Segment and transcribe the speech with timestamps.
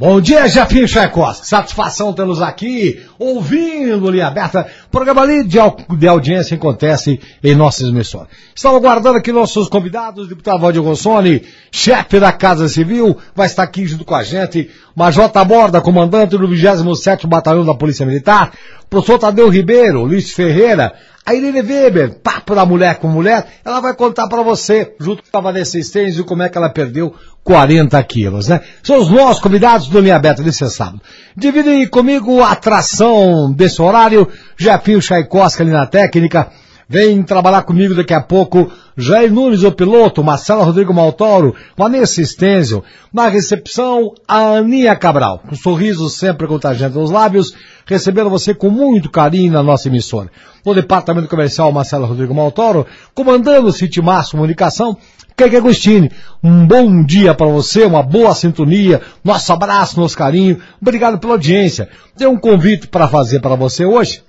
[0.00, 1.46] Bom dia, Jefinho Tchaikovsky.
[1.46, 5.58] Satisfação tê-los aqui, ouvindo Linha Aberta, programa ali de,
[5.98, 8.28] de audiência que acontece em nossas emissões.
[8.54, 13.86] Estamos aguardando aqui nossos convidados, deputado Valdir Rossoni, chefe da Casa Civil, vai estar aqui
[13.86, 18.52] junto com a gente, Major Taborda, comandante do 27º Batalhão da Polícia Militar,
[18.88, 20.94] professor Tadeu Ribeiro, Luiz Ferreira,
[21.26, 25.38] a Irene Weber, papo da mulher com mulher, ela vai contar para você, junto com
[25.38, 28.60] a Vanessa Stenzio, como é que ela perdeu 40 quilos, né?
[28.82, 31.00] São os nossos convidados do Linha Aberta desse sábado.
[31.36, 36.48] Dividem comigo a atração desse horário, Jefinho Tchaikovsky ali na técnica,
[36.90, 42.82] vem trabalhar comigo daqui a pouco, Jair Nunes, o piloto, Marcelo Rodrigo Maltoro, Vanessa Stenzio,
[43.12, 47.54] na recepção, a Aninha Cabral, com um sorriso sempre contagiante nos lábios,
[47.86, 50.32] recebendo você com muito carinho na nossa emissora.
[50.66, 52.84] No departamento comercial, Marcelo Rodrigo Maltoro,
[53.14, 54.96] comandando o City Márcio Comunicação,
[55.36, 56.10] Keke Agostini,
[56.42, 61.88] um bom dia para você, uma boa sintonia, nosso abraço, nosso carinho, obrigado pela audiência.
[62.18, 64.24] Tem um convite para fazer para você hoje.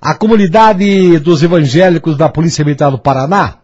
[0.00, 3.56] A comunidade dos evangélicos da Polícia Militar do Paraná,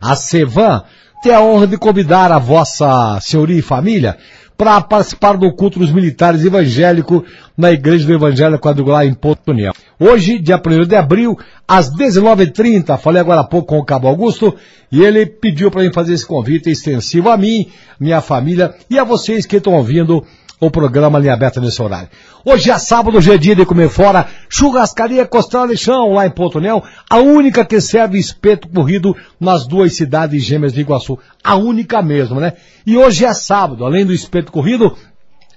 [0.00, 0.84] a CEVAN,
[1.20, 4.16] tem a honra de convidar a vossa senhoria e família
[4.56, 7.22] para participar do culto dos militares evangélicos
[7.56, 9.72] na Igreja do Evangelho Quadrangular em Porto União.
[9.98, 14.54] Hoje, dia 1 de abril, às 19h30, falei agora há pouco com o Cabo Augusto,
[14.92, 17.68] e ele pediu para mim fazer esse convite extensivo a mim,
[17.98, 20.24] minha família e a vocês que estão ouvindo
[20.60, 22.10] o programa Linha Aberta nesse horário.
[22.44, 26.30] Hoje é sábado, hoje é dia de comer fora, churrascaria Costela de Chão, lá em
[26.30, 31.18] Porto União, a única que serve espeto corrido nas duas cidades gêmeas de Iguaçu.
[31.42, 32.52] A única mesmo, né?
[32.86, 34.94] E hoje é sábado, além do espeto corrido,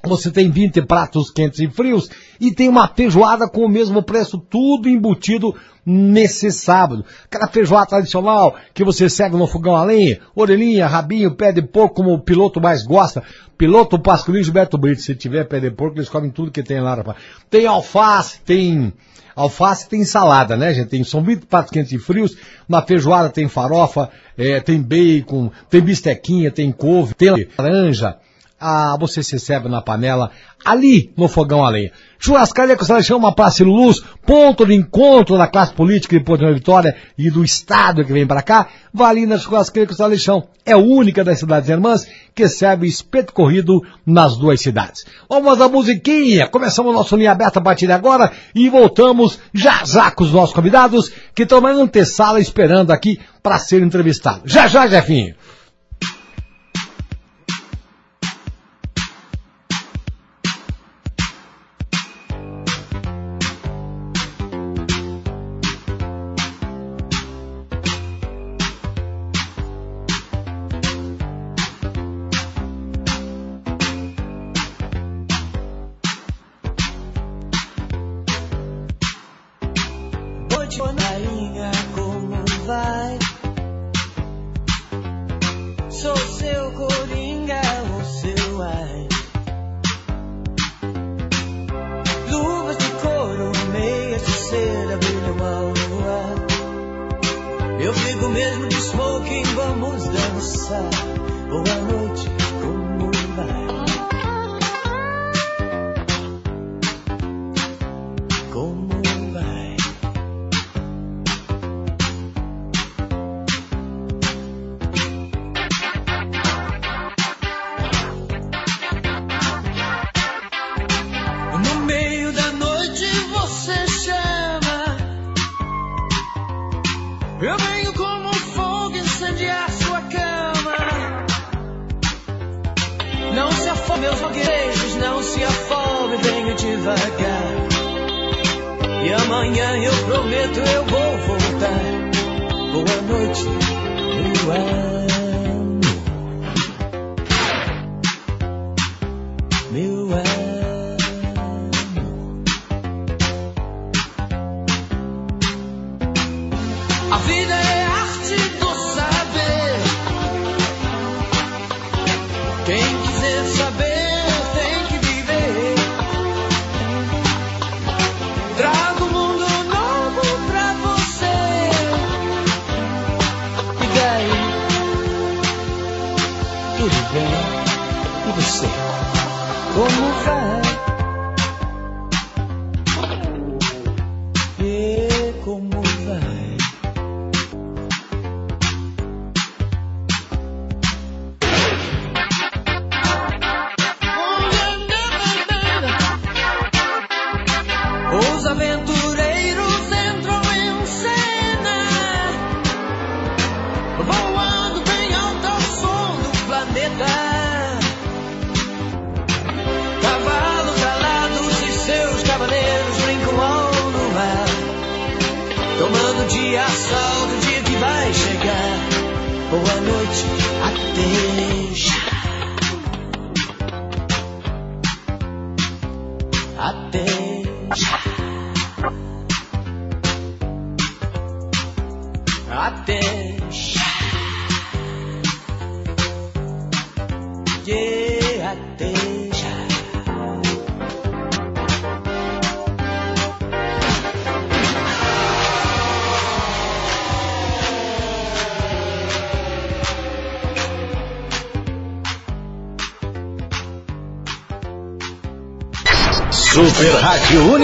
[0.05, 2.09] você tem 20 pratos quentes e frios
[2.39, 7.05] e tem uma feijoada com o mesmo preço, tudo embutido nesse sábado.
[7.23, 11.95] Aquela feijoada tradicional que você segue no fogão a lenha, orelhinha, rabinho, pé de porco,
[11.95, 13.23] como o piloto mais gosta.
[13.57, 16.95] Piloto Pascolinho Gilberto Brito, se tiver pé de porco, eles comem tudo que tem lá,
[16.95, 17.17] rapaz.
[17.49, 18.91] Tem alface, tem
[19.33, 20.89] alface tem salada, né, gente?
[20.89, 22.35] Tem, são 20 pratos quentes e frios.
[22.67, 28.17] Na feijoada tem farofa, é, tem bacon, tem bistequinha, tem couve, tem laranja
[28.63, 30.31] ah, você se serve na panela,
[30.63, 31.91] ali no fogão a lenha.
[32.17, 37.29] Churrascaria você chama Praça Luz, ponto de encontro da classe política de Porto Vitória e
[37.29, 40.47] do Estado que vem para cá, vai ali na churrascaria você chão.
[40.65, 45.05] É única das cidades irmãs que serve espeto corrido nas duas cidades.
[45.27, 50.09] Vamos à musiquinha, começamos nosso linha aberta a partir de agora e voltamos já já
[50.09, 54.49] com os nossos convidados que estão na antessala esperando aqui para ser entrevistados.
[54.49, 55.35] Já já, Jefinho.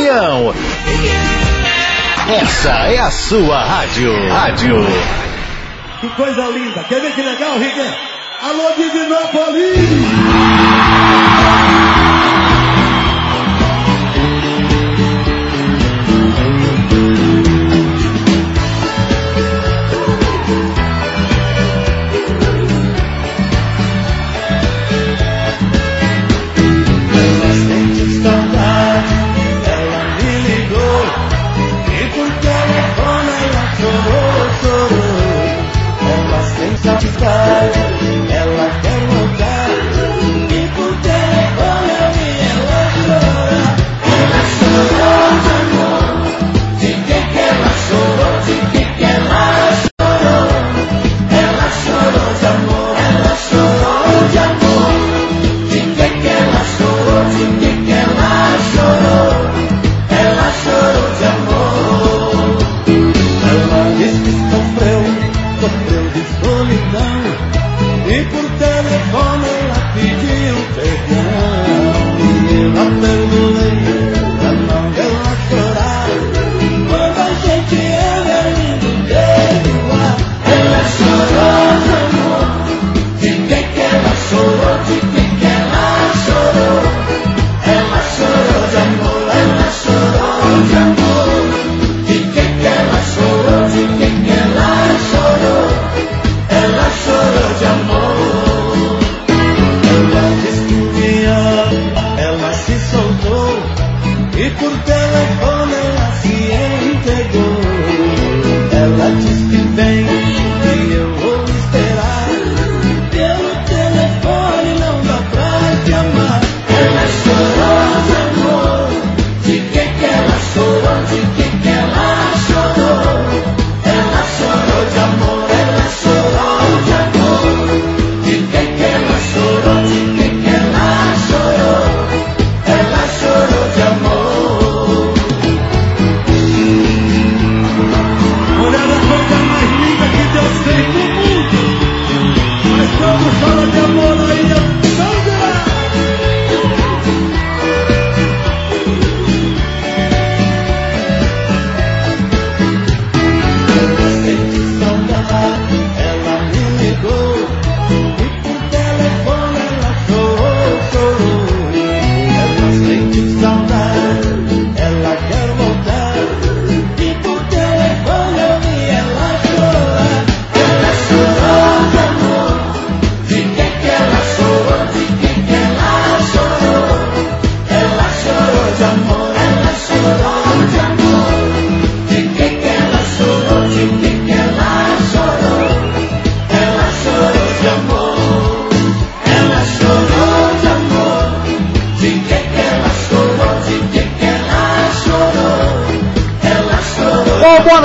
[0.10, 0.54] região.
[2.42, 4.30] Essa é a sua rádio.
[4.30, 4.86] Rádio.
[6.02, 6.84] Que coisa linda.
[6.84, 7.96] Quer ver que legal, Riquelme?
[8.42, 10.69] Alô, Divinópolis!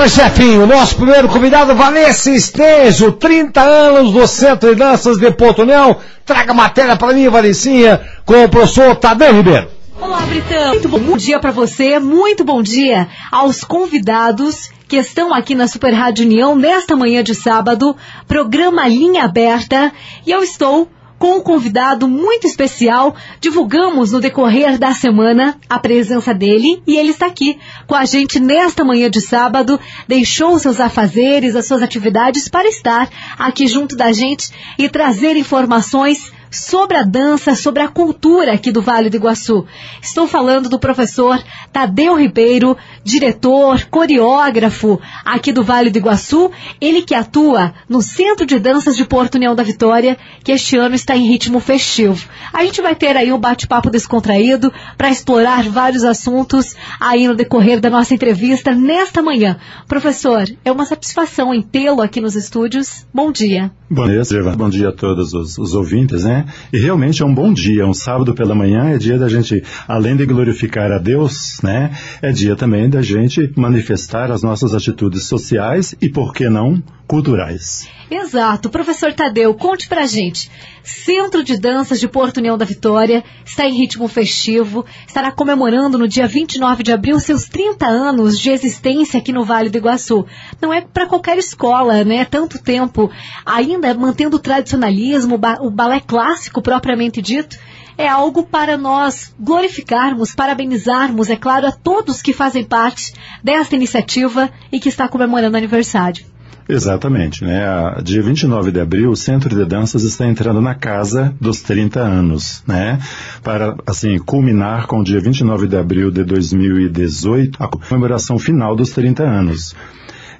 [0.09, 5.97] Chefinho, nosso primeiro convidado, Vanessa Estejo, 30 anos do Centro de Danças de Porto Neão.
[6.23, 9.67] Traga matéria para mim, Vanessinha, com o professor Tadeu Ribeiro.
[9.99, 10.69] Olá, Britão.
[10.69, 15.93] Muito bom dia para você, muito bom dia aos convidados que estão aqui na Super
[15.93, 17.95] Rádio União nesta manhã de sábado,
[18.27, 19.91] programa Linha Aberta,
[20.25, 23.15] e eu estou com um convidado muito especial.
[23.39, 27.57] Divulgamos no decorrer da semana a presença dele e ele está aqui
[27.87, 29.79] com a gente nesta manhã de sábado.
[30.07, 36.31] Deixou seus afazeres, as suas atividades para estar aqui junto da gente e trazer informações
[36.55, 39.65] sobre a dança, sobre a cultura aqui do Vale do Iguaçu.
[40.01, 47.13] Estou falando do professor Tadeu Ribeiro, diretor, coreógrafo aqui do Vale do Iguaçu, ele que
[47.13, 51.27] atua no Centro de Danças de Porto União da Vitória, que este ano está em
[51.27, 52.27] ritmo festivo.
[52.53, 57.79] A gente vai ter aí um bate-papo descontraído para explorar vários assuntos aí no decorrer
[57.79, 59.57] da nossa entrevista nesta manhã.
[59.87, 63.05] Professor, é uma satisfação em tê-lo aqui nos estúdios.
[63.13, 63.71] Bom dia.
[63.89, 64.21] Bom dia.
[64.57, 66.44] Bom dia a todos os, os, ouvintes, né?
[66.71, 70.15] E realmente é um bom dia, um sábado pela manhã é dia da gente, além
[70.15, 71.91] de glorificar a Deus, né?
[72.21, 77.87] É dia também da gente manifestar as nossas atitudes sociais e, por que não, culturais.
[78.09, 78.69] Exato.
[78.69, 80.49] Professor Tadeu, conte pra gente.
[80.85, 86.07] Centro de Danças de Porto União da Vitória está em ritmo festivo, estará comemorando no
[86.07, 90.27] dia 29 de abril seus 30 anos de existência aqui no Vale do Iguaçu.
[90.61, 92.23] Não é para qualquer escola, né?
[92.23, 93.09] Tanto tempo,
[93.43, 97.57] ainda mantendo o tradicionalismo, o balé clássico propriamente dito
[97.97, 103.13] é algo para nós glorificarmos, parabenizarmos, é claro, a todos que fazem parte
[103.43, 106.34] desta iniciativa e que está comemorando aniversário.
[106.67, 107.63] Exatamente, né?
[108.03, 112.63] Dia 29 de abril, o Centro de Danças está entrando na casa dos 30 anos,
[112.67, 112.99] né?
[113.43, 118.89] Para, assim, culminar com o dia 29 de abril de 2018, a comemoração final dos
[118.89, 119.75] 30 anos.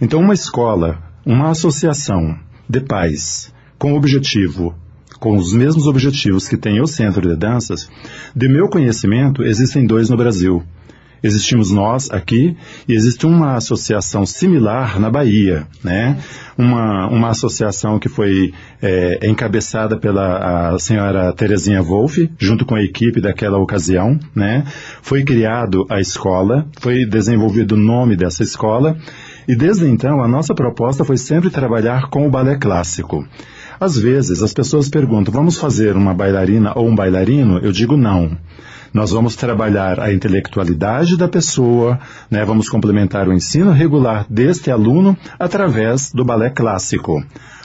[0.01, 2.35] Então, uma escola, uma associação
[2.67, 4.75] de pais com objetivo
[5.19, 7.89] com os mesmos objetivos que tem o Centro de Danças,
[8.35, 10.61] de meu conhecimento, existem dois no Brasil.
[11.23, 12.55] Existimos nós aqui
[12.87, 16.17] e existe uma associação similar na Bahia, né?
[16.57, 23.19] Uma, uma associação que foi é, encabeçada pela senhora Terezinha Wolff, junto com a equipe
[23.19, 24.63] daquela ocasião, né?
[25.01, 28.97] Foi criado a escola, foi desenvolvido o nome dessa escola
[29.47, 33.25] e desde então a nossa proposta foi sempre trabalhar com o balé clássico.
[33.79, 37.59] Às vezes as pessoas perguntam, vamos fazer uma bailarina ou um bailarino?
[37.59, 38.37] Eu digo não.
[38.95, 41.99] Nós vamos trabalhar a intelectualidade da pessoa,
[42.31, 42.45] né?
[42.45, 47.21] vamos complementar o ensino regular deste aluno através do balé clássico.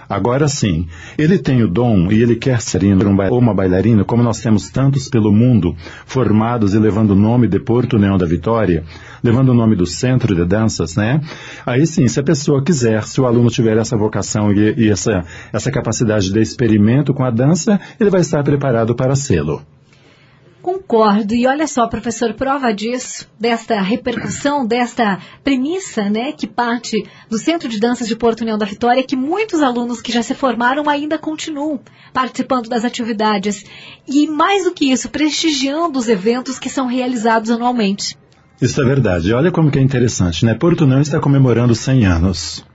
[0.09, 4.25] Agora sim, ele tem o dom e ele quer ser um ou uma bailarina, como
[4.25, 8.83] nós temos tantos pelo mundo, formados e levando o nome de Porto União da Vitória,
[9.23, 11.21] levando o nome do centro de danças, né?
[11.65, 15.25] Aí sim, se a pessoa quiser, se o aluno tiver essa vocação e, e essa,
[15.53, 19.63] essa capacidade de experimento com a dança, ele vai estar preparado para sê-lo.
[20.63, 21.35] Concordo.
[21.35, 27.69] E olha só, professor, prova disso, desta repercussão, desta premissa, né, que parte do Centro
[27.69, 31.19] de Danças de Porto União da Vitória, que muitos alunos que já se formaram ainda
[31.19, 31.81] continuam
[32.13, 33.65] participando das atividades.
[34.07, 38.19] E mais do que isso, prestigiando os eventos que são realizados anualmente.
[38.61, 39.33] Isso é verdade.
[39.33, 40.55] Olha como que é interessante, né?
[40.55, 42.70] Porto União está comemorando 100 anos.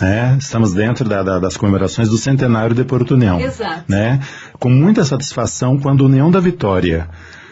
[0.00, 0.36] Né?
[0.40, 3.40] Estamos dentro da, da, das comemorações do centenário de Porto União.
[3.40, 3.84] Exato.
[3.88, 4.20] Né?
[4.58, 7.08] Com muita satisfação quando União da Vitória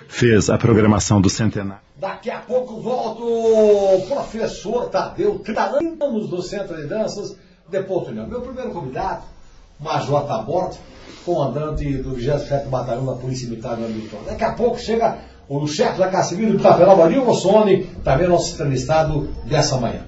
[0.09, 1.83] fez a programação do centenário.
[1.97, 5.63] Daqui a pouco volto o professor Tadeu, 30
[6.03, 7.37] anos do Centro de Danças
[7.71, 8.27] de Porto União.
[8.27, 9.23] Meu primeiro convidado,
[9.79, 10.79] Major Taborto,
[11.25, 14.27] comandante do 27 Batalhão da Polícia Militar do Vitória.
[14.27, 15.19] Daqui a pouco chega
[15.49, 20.03] o chefe da Casa Civil do Taperal, Marinho Rossoni, também nosso entrevistado dessa manhã.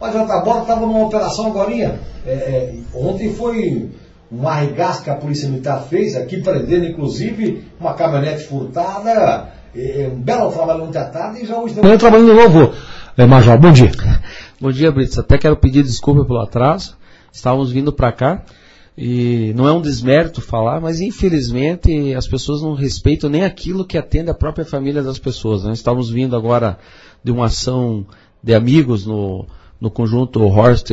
[0.00, 2.00] Mas o Taborto estava numa operação agora.
[2.26, 3.90] É, é, ontem foi
[4.30, 9.48] um arregaço que a Polícia Militar fez aqui, prendendo inclusive uma caminhonete furtada.
[9.74, 11.78] É, é um belo trabalho ontem à tarde e já hoje.
[11.78, 12.72] Amanhã trabalhando de novo,
[13.16, 13.58] é, Major.
[13.58, 13.90] Bom dia.
[14.60, 15.18] Bom dia, Brits.
[15.18, 16.96] Até quero pedir desculpa pelo atraso.
[17.32, 18.42] Estávamos vindo para cá
[18.96, 23.96] e não é um desmérito falar, mas infelizmente as pessoas não respeitam nem aquilo que
[23.96, 25.60] atende a própria família das pessoas.
[25.60, 25.72] Nós né?
[25.74, 26.78] estamos vindo agora
[27.22, 28.04] de uma ação
[28.42, 29.46] de amigos no
[29.80, 30.90] no conjunto Horst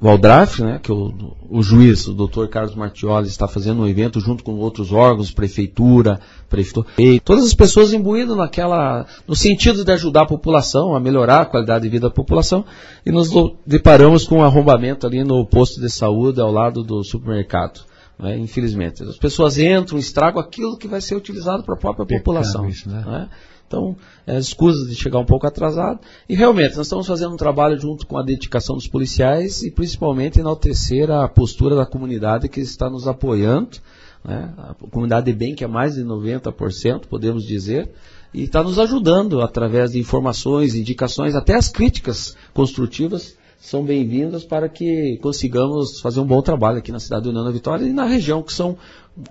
[0.00, 1.12] Waldraff, né, que o,
[1.50, 6.18] o juiz, o doutor Carlos Martioli, está fazendo um evento junto com outros órgãos, prefeitura,
[6.48, 11.42] prefeitura, e todas as pessoas imbuídas naquela, no sentido de ajudar a população, a melhorar
[11.42, 12.64] a qualidade de vida da população,
[13.04, 13.30] e nos
[13.66, 17.80] deparamos com um arrombamento ali no posto de saúde ao lado do supermercado.
[18.18, 19.02] Né, infelizmente.
[19.02, 22.68] As pessoas entram, estragam aquilo que vai ser utilizado para a própria população.
[22.68, 23.02] Isso, né?
[23.06, 23.28] Né?
[23.70, 23.96] Então,
[24.26, 26.00] é, de chegar um pouco atrasado.
[26.28, 30.40] E realmente, nós estamos fazendo um trabalho junto com a dedicação dos policiais e principalmente
[30.40, 33.78] enaltecer a postura da comunidade que está nos apoiando.
[34.24, 34.52] Né?
[34.58, 37.88] A comunidade de bem, que é mais de 90%, podemos dizer,
[38.34, 44.68] e está nos ajudando através de informações, indicações, até as críticas construtivas são bem-vindas para
[44.68, 48.04] que consigamos fazer um bom trabalho aqui na cidade do União da Vitória e na
[48.04, 48.76] região, que são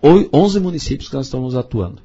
[0.01, 2.01] 11 municípios que nós estamos atuando.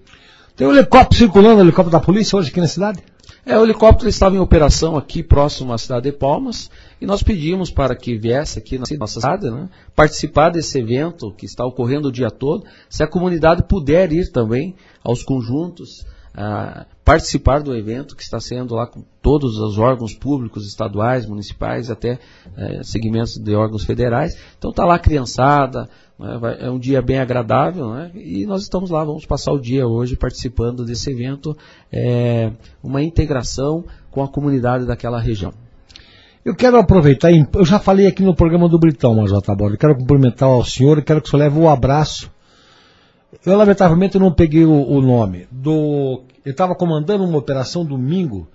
[0.56, 3.02] Tem um helicóptero circulando, o helicóptero da polícia hoje aqui na cidade?
[3.44, 6.70] É, o helicóptero estava em operação aqui próximo à cidade de Palmas
[7.00, 11.44] e nós pedimos para que viesse aqui na nossa cidade, né, participar desse evento que
[11.44, 12.64] está ocorrendo o dia todo.
[12.88, 16.06] Se a comunidade puder ir também aos conjuntos,
[17.04, 22.18] participar do evento que está sendo lá com todos os órgãos públicos, estaduais, municipais, até
[22.56, 24.36] eh, segmentos de órgãos federais.
[24.58, 25.88] Então está lá a criançada,
[26.18, 29.60] né, vai- é um dia bem agradável né, e nós estamos lá, vamos passar o
[29.60, 31.56] dia hoje participando desse evento,
[31.92, 32.50] é,
[32.82, 35.52] uma integração com a comunidade daquela região.
[36.44, 40.48] Eu quero aproveitar, eu já falei aqui no programa do Britão, Major eu quero cumprimentar
[40.48, 42.33] ao senhor quero que o senhor leve o abraço.
[43.46, 45.46] Eu, lamentavelmente, não peguei o, o nome.
[45.50, 48.48] Do, ele estava comandando uma operação domingo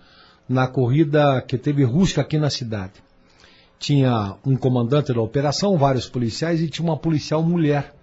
[0.48, 2.93] na corrida que teve rústica aqui na cidade.
[3.77, 7.93] Tinha um comandante da operação, vários policiais e tinha uma policial mulher.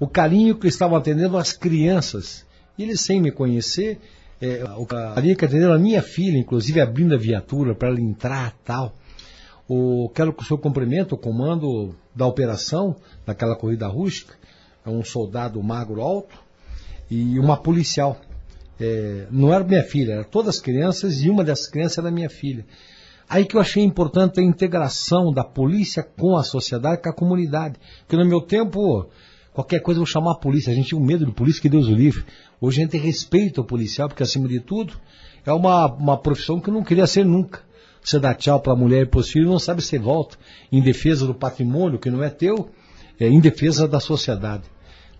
[0.00, 2.46] O carinho que estavam atendendo as crianças.
[2.78, 4.00] E eles, sem me conhecer,
[4.40, 8.56] é, o carinho que atenderam a minha filha, inclusive abrindo a viatura para ela entrar
[8.64, 8.94] tal.
[9.68, 12.96] O, quero que o senhor cumprimente o comando da operação,
[13.26, 14.34] daquela corrida rústica.
[14.84, 16.34] É um soldado magro alto
[17.10, 18.20] e uma policial.
[18.80, 22.64] É, não era minha filha, eram todas crianças e uma dessas crianças era minha filha.
[23.28, 27.76] Aí que eu achei importante a integração da polícia com a sociedade, com a comunidade.
[28.00, 29.08] Porque no meu tempo,
[29.54, 30.72] qualquer coisa eu vou chamar a polícia.
[30.72, 32.24] A gente tinha um medo de polícia, que Deus o livre.
[32.60, 34.94] Hoje a gente respeita o policial, porque acima de tudo,
[35.46, 37.60] é uma, uma profissão que eu não queria ser nunca.
[38.04, 40.36] Você dá tchau para a mulher e para os filhos, não sabe se volta.
[40.70, 42.68] Em defesa do patrimônio, que não é teu,
[43.22, 44.64] é em defesa da sociedade.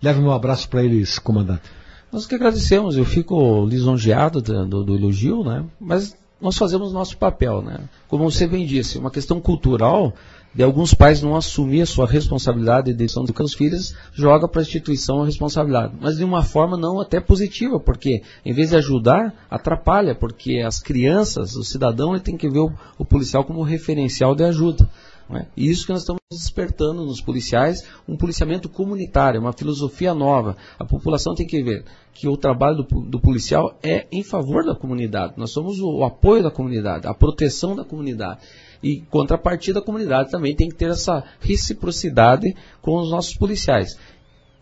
[0.01, 1.63] Leve meu abraço para eles, comandante.
[2.11, 5.65] Nós que agradecemos, eu fico lisonjeado do, do, elogio, né?
[5.79, 7.61] mas nós fazemos nosso papel.
[7.61, 7.79] Né?
[8.07, 10.13] Como você bem disse, uma questão cultural
[10.53, 14.63] de alguns pais não assumir a sua responsabilidade de educação dos filhos, joga para a
[14.63, 15.95] instituição a responsabilidade.
[15.99, 20.79] Mas de uma forma não até positiva, porque em vez de ajudar, atrapalha, porque as
[20.79, 24.87] crianças, o cidadão, ele tem que ver o, o policial como referencial de ajuda.
[25.35, 25.47] É?
[25.55, 30.55] E isso que nós estamos despertando nos policiais, um policiamento comunitário, uma filosofia nova.
[30.77, 34.75] A população tem que ver que o trabalho do, do policial é em favor da
[34.75, 35.33] comunidade.
[35.37, 38.41] Nós somos o, o apoio da comunidade, a proteção da comunidade.
[38.83, 43.97] E contrapartida, a comunidade também tem que ter essa reciprocidade com os nossos policiais.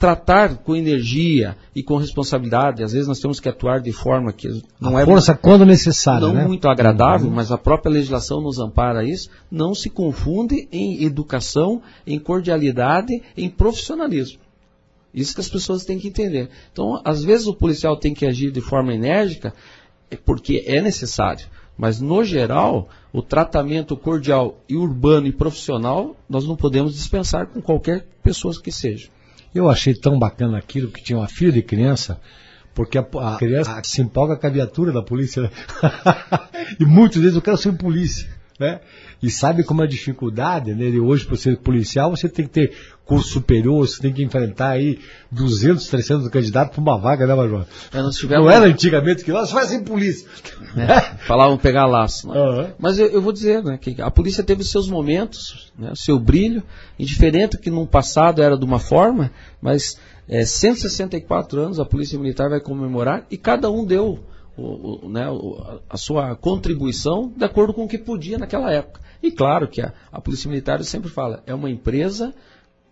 [0.01, 4.49] Tratar com energia e com responsabilidade, às vezes nós temos que atuar de forma que
[4.79, 6.45] não a é força quando necessário, não né?
[6.47, 12.17] muito agradável, mas a própria legislação nos ampara isso, não se confunde em educação, em
[12.17, 14.39] cordialidade, em profissionalismo.
[15.13, 16.49] Isso que as pessoas têm que entender.
[16.71, 19.53] Então, às vezes o policial tem que agir de forma enérgica,
[20.09, 21.45] é porque é necessário.
[21.77, 27.61] Mas, no geral, o tratamento cordial e urbano e profissional, nós não podemos dispensar com
[27.61, 29.09] qualquer pessoa que seja.
[29.53, 32.19] Eu achei tão bacana aquilo que tinha uma filha de criança,
[32.73, 35.43] porque a, a criança se empolga com a viatura da polícia.
[35.43, 35.49] né?
[36.79, 38.40] e muitos deles eu quero ser polícia.
[38.61, 38.79] Né?
[39.23, 40.85] E sabe como é a dificuldade, né?
[40.99, 42.71] hoje, para ser policial, você tem que ter
[43.03, 44.99] curso superior, você tem que enfrentar aí
[45.31, 47.65] 200, 300 candidatos para uma vaga, né, Major?
[47.91, 50.29] É, tivemos- Não era antigamente que nós fazem polícia.
[50.77, 50.87] né?
[51.25, 52.27] Falavam pegar laço.
[52.27, 52.37] né?
[52.39, 52.73] Aham.
[52.77, 56.19] Mas eu, eu vou dizer né, que a polícia teve seus momentos, né, o seu
[56.19, 56.61] brilho,
[56.99, 62.47] indiferente que no passado era de uma forma, mas é, 164 anos a Polícia Militar
[62.47, 64.19] vai comemorar e cada um deu
[64.61, 65.25] o- o- né,
[65.89, 69.01] a sua contribuição de acordo com o que podia naquela época.
[69.21, 72.33] E claro que a, a Polícia Militar, sempre fala, é uma empresa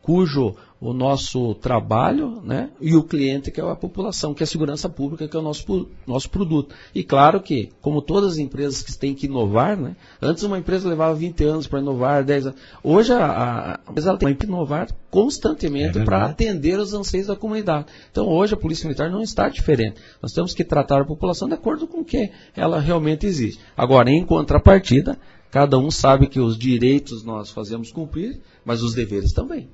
[0.01, 4.47] cujo o nosso trabalho né, e o cliente que é a população, que é a
[4.47, 6.73] segurança pública, que é o nosso, nosso produto.
[6.95, 10.87] E claro que, como todas as empresas que têm que inovar, né, antes uma empresa
[10.87, 12.59] levava 20 anos para inovar, 10 anos.
[12.81, 17.87] Hoje a, a, empresa tem que inovar constantemente É para atender os anseios da comunidade.
[18.09, 19.99] Então hoje a Polícia Militar não está diferente.
[20.21, 23.59] Nós temos que tratar a população de acordo com o que ela realmente exige.
[23.75, 25.19] Agora, em contrapartida,
[25.51, 29.69] cada um sabe que os direitos nós fazemos cumprir, mas os deveres também.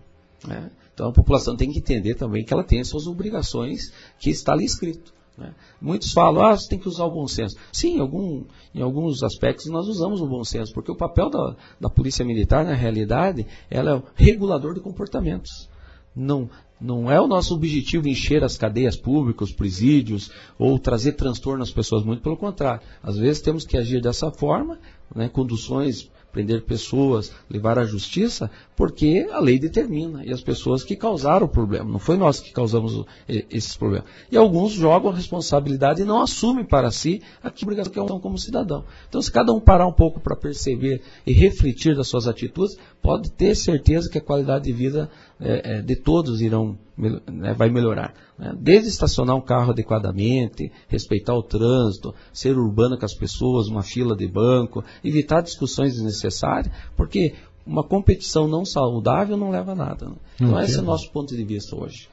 [0.48, 0.72] né?
[0.96, 4.54] Então a população tem que entender também que ela tem as suas obrigações que está
[4.54, 5.14] ali escrito.
[5.38, 5.54] né?
[5.82, 7.58] Muitos falam, ah, você tem que usar o bom senso.
[7.70, 11.56] Sim, em, algum, em alguns aspectos nós usamos o bom senso, porque o papel da,
[11.82, 15.70] da polícia militar, na realidade, ela é o regulador de comportamentos.
[16.16, 21.62] Não, não é o nosso objetivo encher as cadeias públicas, os presídios, ou trazer transtorno
[21.62, 22.82] às pessoas, muito pelo contrário.
[23.04, 24.80] Às vezes temos que agir dessa forma,
[25.14, 30.94] né, conduções, prender pessoas, levar à justiça, porque a lei determina, e as pessoas que
[30.94, 34.10] causaram o problema, não foi nós que causamos esses problemas.
[34.30, 38.20] E alguns jogam a responsabilidade e não assumem para si a que obrigação que é
[38.20, 38.84] como cidadão.
[39.08, 43.32] Então, se cada um parar um pouco para perceber e refletir das suas atitudes, pode
[43.32, 48.14] ter certeza que a qualidade de vida eh, eh, de todos irão né, vai melhorar.
[48.40, 48.54] né?
[48.58, 54.16] Desde estacionar um carro adequadamente, respeitar o trânsito, ser urbano com as pessoas, uma fila
[54.16, 57.34] de banco, evitar discussões desnecessárias, porque
[57.66, 60.06] uma competição não saudável não leva a nada.
[60.06, 60.16] né?
[60.36, 62.08] Então Não esse é o nosso ponto de vista hoje.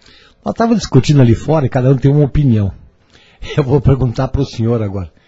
[0.45, 2.73] Nós estávamos discutindo ali fora e cada um tem uma opinião.
[3.57, 5.13] Eu vou perguntar para o senhor agora.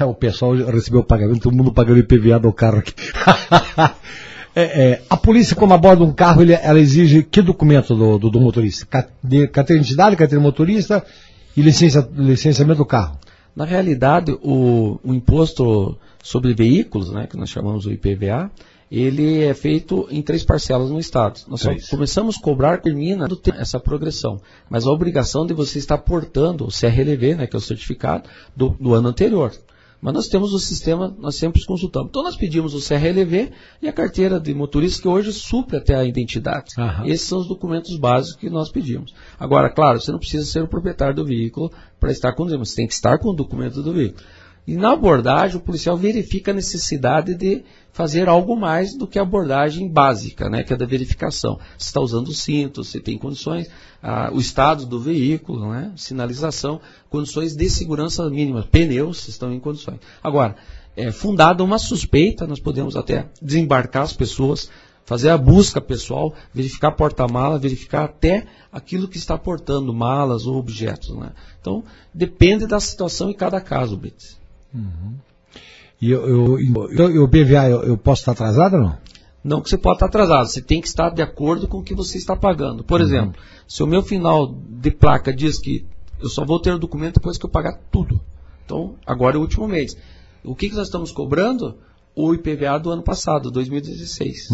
[0.00, 2.94] O pessoal recebeu o pagamento, todo mundo pagando IPVA do carro aqui.
[4.54, 8.30] É, é, a polícia, quando aborda um carro, ele- ela exige que documento do, do-
[8.30, 8.84] do motorista?
[8.86, 11.04] Carteira de identidade, carteira de motorista
[11.56, 13.18] e licença, licenciamento do carro.
[13.56, 18.50] Na realidade, o, o imposto sobre veículos, né, que nós chamamos o IPVA,
[18.90, 21.40] ele é feito em três parcelas no Estado.
[21.48, 21.88] Nós só Três.
[21.88, 24.38] começamos a cobrar, termina essa progressão.
[24.68, 28.68] Mas a obrigação de você estar portando o CRLV, né, que é o certificado, do,
[28.78, 29.50] do ano anterior.
[30.02, 32.08] Mas nós temos o sistema, nós sempre consultamos.
[32.08, 36.04] Então nós pedimos o CRLV e a carteira de motorista, que hoje supre até a
[36.04, 36.72] identidade.
[36.76, 37.06] Aham.
[37.06, 39.14] Esses são os documentos básicos que nós pedimos.
[39.38, 42.88] Agora, claro, você não precisa ser o proprietário do veículo para estar conduzindo, você tem
[42.88, 44.24] que estar com o documento do veículo.
[44.66, 49.22] E na abordagem, o policial verifica a necessidade de fazer algo mais do que a
[49.22, 51.58] abordagem básica, né, que é da verificação.
[51.76, 53.68] Se está usando o cinto, se tem condições,
[54.02, 59.98] ah, o estado do veículo, né, sinalização, condições de segurança mínimas, pneus estão em condições.
[60.22, 60.56] Agora,
[60.96, 64.70] é, fundada uma suspeita, nós podemos até desembarcar as pessoas,
[65.04, 71.16] fazer a busca pessoal, verificar porta-mala, verificar até aquilo que está portando, malas ou objetos.
[71.16, 71.32] Né?
[71.60, 71.82] Então,
[72.14, 74.41] depende da situação em cada caso, Brits.
[76.00, 76.58] E eu, eu,
[76.90, 78.98] eu- o PVA, eu, eu posso estar atrasado ou não?
[79.44, 81.94] Não que você pode estar atrasado, você tem que estar de acordo com o que
[81.94, 82.84] você está pagando.
[82.84, 85.84] Por exemplo, se o meu final de placa diz que
[86.20, 88.20] eu só vou ter o documento depois que eu pagar tudo.
[88.64, 89.96] Então, agora é o último mês.
[90.44, 91.76] O que, que nós estamos cobrando?
[92.14, 94.48] O IPVA do ano passado, 2016.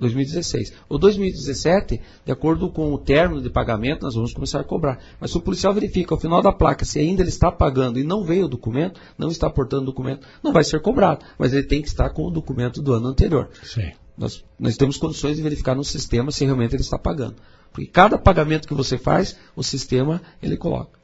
[0.00, 0.72] 2016.
[0.88, 4.98] O 2017, de acordo com o término de pagamento, nós vamos começar a cobrar.
[5.20, 8.04] Mas se o policial verifica ao final da placa se ainda ele está pagando e
[8.04, 11.24] não veio o documento, não está portando o documento, não vai ser cobrado.
[11.38, 13.48] Mas ele tem que estar com o documento do ano anterior.
[13.62, 13.92] Sim.
[14.16, 17.36] Nós, nós temos condições de verificar no sistema se realmente ele está pagando.
[17.72, 20.98] Porque cada pagamento que você faz, o sistema ele coloca.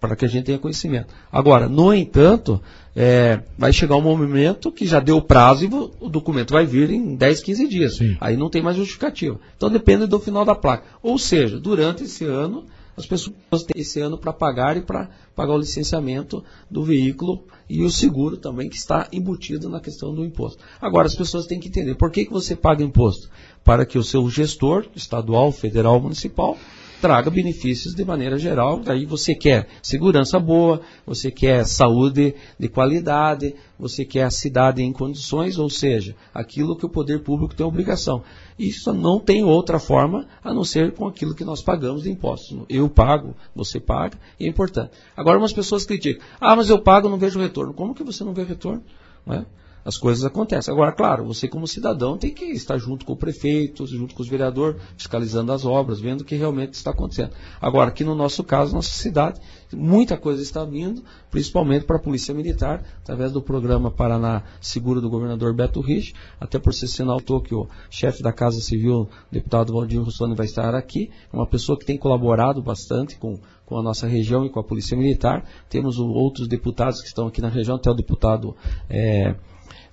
[0.00, 1.12] Para que a gente tenha conhecimento.
[1.30, 2.62] Agora, no entanto,
[2.94, 5.68] é, vai chegar um momento que já deu o prazo e
[6.00, 7.96] o documento vai vir em 10, 15 dias.
[7.96, 8.16] Sim.
[8.20, 9.40] Aí não tem mais justificativa.
[9.56, 10.84] Então depende do final da placa.
[11.02, 12.64] Ou seja, durante esse ano,
[12.98, 17.84] as pessoas têm esse ano para pagar e para pagar o licenciamento do veículo e
[17.84, 20.62] o seguro também, que está embutido na questão do imposto.
[20.80, 23.30] Agora, as pessoas têm que entender por que, que você paga imposto?
[23.62, 26.58] Para que o seu gestor, estadual, federal, municipal,
[27.00, 28.80] traga benefícios de maneira geral.
[28.80, 34.92] Daí você quer segurança boa, você quer saúde de qualidade, você quer a cidade em
[34.92, 38.22] condições, ou seja, aquilo que o poder público tem obrigação.
[38.58, 42.58] Isso não tem outra forma a não ser com aquilo que nós pagamos de impostos.
[42.68, 44.90] Eu pago, você paga, e é importante.
[45.16, 47.72] Agora, umas pessoas criticam: ah, mas eu pago, não vejo retorno.
[47.72, 48.82] Como que você não vê retorno?
[49.24, 49.46] Não é?
[49.88, 50.70] As coisas acontecem.
[50.70, 54.28] Agora, claro, você como cidadão tem que estar junto com o prefeito, junto com os
[54.28, 57.30] vereadores, fiscalizando as obras, vendo o que realmente está acontecendo.
[57.58, 59.40] Agora, aqui no nosso caso, nossa cidade,
[59.72, 65.08] muita coisa está vindo, principalmente para a Polícia Militar, através do programa Paraná Seguro do
[65.08, 70.02] governador Beto Rich, até por ser sinal que o chefe da Casa Civil, deputado Valdir
[70.02, 74.44] Russoni, vai estar aqui, uma pessoa que tem colaborado bastante com, com a nossa região
[74.44, 75.46] e com a Polícia Militar.
[75.70, 78.54] Temos outros deputados que estão aqui na região, até o deputado o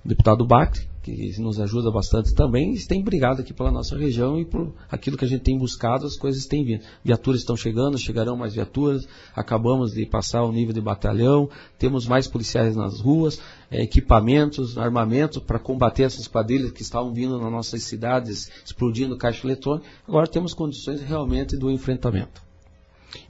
[0.06, 4.74] deputado Bacri, que nos ajuda bastante também, tem brigado aqui pela nossa região e por
[4.90, 6.82] aquilo que a gente tem buscado, as coisas têm vindo.
[7.04, 12.26] Viaturas estão chegando, chegarão mais viaturas, acabamos de passar o nível de batalhão, temos mais
[12.26, 13.40] policiais nas ruas,
[13.70, 19.46] eh, equipamentos, armamentos para combater essas quadrilhas que estavam vindo nas nossas cidades, explodindo caixa
[19.46, 19.86] eletrônica.
[20.08, 22.45] Agora temos condições realmente do enfrentamento.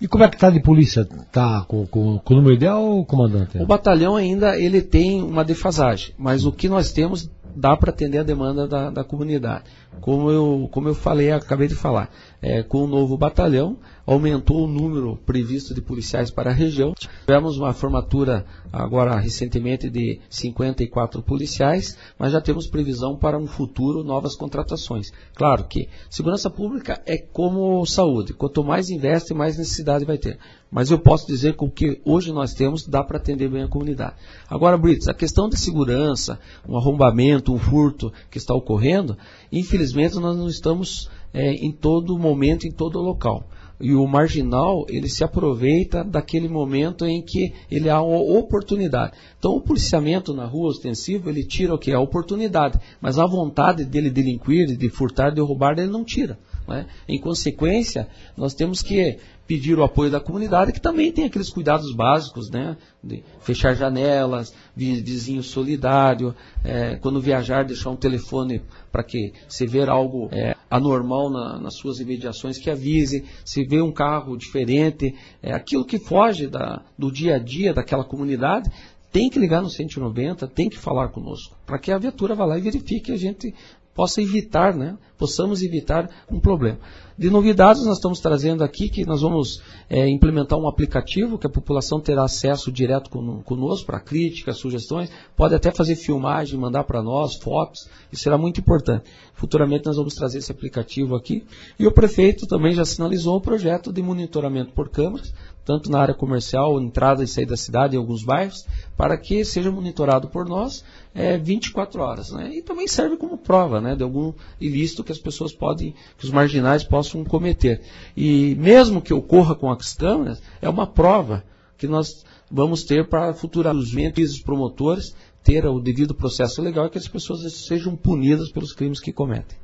[0.01, 1.07] E como é que tá de polícia?
[1.33, 3.59] Tá com, com, com o número ideal, comandante?
[3.59, 8.19] O batalhão ainda ele tem uma defasagem, mas o que nós temos dá para atender
[8.19, 9.64] a demanda da, da comunidade.
[10.01, 12.11] Como eu, como eu falei, acabei de falar,
[12.42, 16.92] é, com o novo batalhão, aumentou o número previsto de policiais para a região.
[17.23, 24.05] Tivemos uma formatura agora recentemente de 54 policiais, mas já temos previsão para um futuro
[24.05, 25.11] novas contratações.
[25.35, 30.38] Claro que segurança pública é como saúde, quanto mais investe, mais necessidade vai ter.
[30.77, 33.67] Mas eu posso dizer que o que hoje nós temos dá para atender bem a
[33.67, 34.17] comunidade.
[34.47, 39.17] Agora, Brits, a questão de segurança, um arrombamento, um furto que está ocorrendo,
[39.51, 43.49] infelizmente nós não estamos é, em todo momento, em todo local.
[43.81, 49.15] E o marginal, ele se aproveita daquele momento em que ele há uma oportunidade.
[49.39, 51.91] Então, o policiamento na rua ostensivo, ele tira o que?
[51.91, 52.79] A oportunidade.
[53.01, 56.39] Mas a vontade dele delinquir, de furtar, de roubar, ele não tira.
[56.66, 56.87] Né?
[57.09, 61.94] Em consequência, nós temos que pedir o apoio da comunidade, que também tem aqueles cuidados
[61.94, 62.76] básicos, né?
[63.02, 69.64] De fechar janelas, vi- vizinho solidário, é, quando viajar, deixar um telefone para que se
[69.66, 75.14] ver algo é, anormal na- nas suas imediações, que avise, se vê um carro diferente,
[75.40, 78.68] é, aquilo que foge da- do dia a dia daquela comunidade,
[79.12, 82.59] tem que ligar no 190, tem que falar conosco, para que a viatura vá lá
[82.59, 83.55] e verifique e a gente
[83.97, 84.97] possa evitar, né?
[85.17, 86.79] Possamos evitar um problema.
[87.19, 91.51] De novidades, nós estamos trazendo aqui que nós vamos é, implementar um aplicativo que a
[91.51, 97.03] população terá acesso direto cono- conosco para críticas, sugestões, pode até fazer filmagem, mandar para
[97.03, 99.05] nós fotos, isso será muito importante.
[99.33, 101.47] Futuramente nós vamos trazer esse aplicativo aqui.
[101.79, 105.33] E o prefeito também já sinalizou o projeto de monitoramento por câmeras,
[105.66, 108.64] tanto na área comercial, entrada e saída da cidade, em alguns bairros,
[108.96, 112.31] para que seja monitorado por nós é, 24 horas.
[112.31, 112.52] Né?
[112.55, 116.31] E também serve como prova né, de algum ilícito que as pessoas podem, que os
[116.31, 117.83] marginais possam cometer.
[118.16, 121.42] E mesmo que ocorra com as câmeras, é uma prova
[121.76, 126.98] que nós vamos ter para futuramente os promotores ter o devido processo legal e que
[126.98, 129.59] as pessoas sejam punidas pelos crimes que cometem.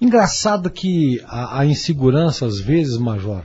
[0.00, 3.44] Engraçado que a, a insegurança, às vezes, Major,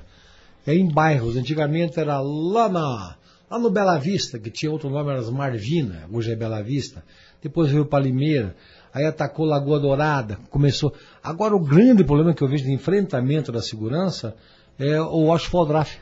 [0.75, 1.35] em bairros.
[1.37, 3.15] Antigamente era lá, na,
[3.49, 7.03] lá no Bela Vista, que tinha outro nome, era as Marvina, hoje é Bela Vista.
[7.41, 8.55] Depois veio para Limeira,
[8.93, 10.93] aí atacou Lagoa Dourada, começou.
[11.23, 14.35] Agora o grande problema que eu vejo de enfrentamento da segurança
[14.79, 15.99] é o asfaldrafe.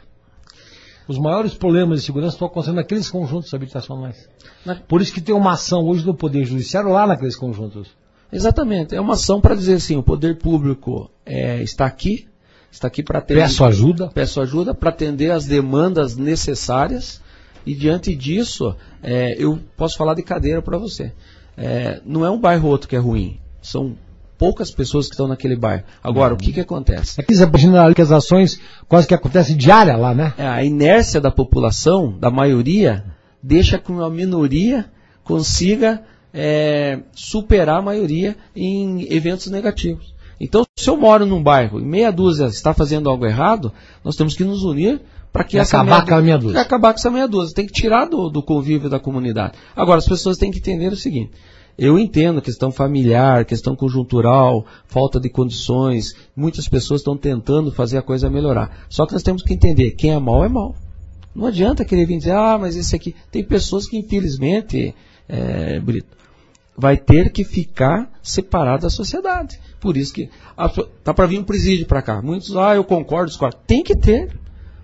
[1.07, 4.27] Os maiores problemas de segurança estão acontecendo naqueles conjuntos habitacionais.
[4.65, 7.89] Na- Por isso que tem uma ação hoje do Poder Judiciário lá naqueles conjuntos.
[8.31, 12.27] Exatamente, é uma ação para dizer assim, o poder público é, está aqui,
[12.75, 13.41] está aqui para atender.
[13.41, 14.09] Peço ajuda.
[14.13, 17.21] peço ajuda para atender as demandas necessárias
[17.65, 21.11] e diante disso é, eu posso falar de cadeira para você.
[21.57, 23.95] É, não é um bairro ou outro que é ruim, são
[24.37, 25.83] poucas pessoas que estão naquele bairro.
[26.03, 27.19] Agora, o que, que acontece?
[27.21, 30.33] Aqui você imagina que as ações quase que acontecem diária lá, né?
[30.37, 33.05] É, a inércia da população, da maioria,
[33.41, 34.85] deixa com a minoria
[35.23, 40.13] consiga é, superar a maioria em eventos negativos.
[40.39, 43.71] Então, se eu moro num bairro e meia dúzia está fazendo algo errado,
[44.03, 46.61] nós temos que nos unir para que E essa acabar com a meia dúzia.
[46.61, 47.55] acabar com essa meia dúzia.
[47.55, 49.53] Tem que tirar do, do convívio da comunidade.
[49.75, 51.31] Agora, as pessoas têm que entender o seguinte.
[51.77, 56.15] Eu entendo questão familiar, questão conjuntural, falta de condições.
[56.33, 58.85] Muitas pessoas estão tentando fazer a coisa melhorar.
[58.89, 60.73] Só que nós temos que entender, quem é mal é mal.
[61.35, 63.13] Não adianta querer vir dizer, ah, mas esse aqui.
[63.29, 64.95] Tem pessoas que, infelizmente,
[65.27, 66.07] é, Brito,
[66.77, 69.59] vai ter que ficar separado da sociedade.
[69.79, 70.29] Por isso que.
[70.57, 70.69] a-
[71.03, 72.21] Tá para vir um presídio para cá.
[72.21, 73.57] Muitos, ah, eu concordo, discordo.
[73.67, 74.37] Tem que ter.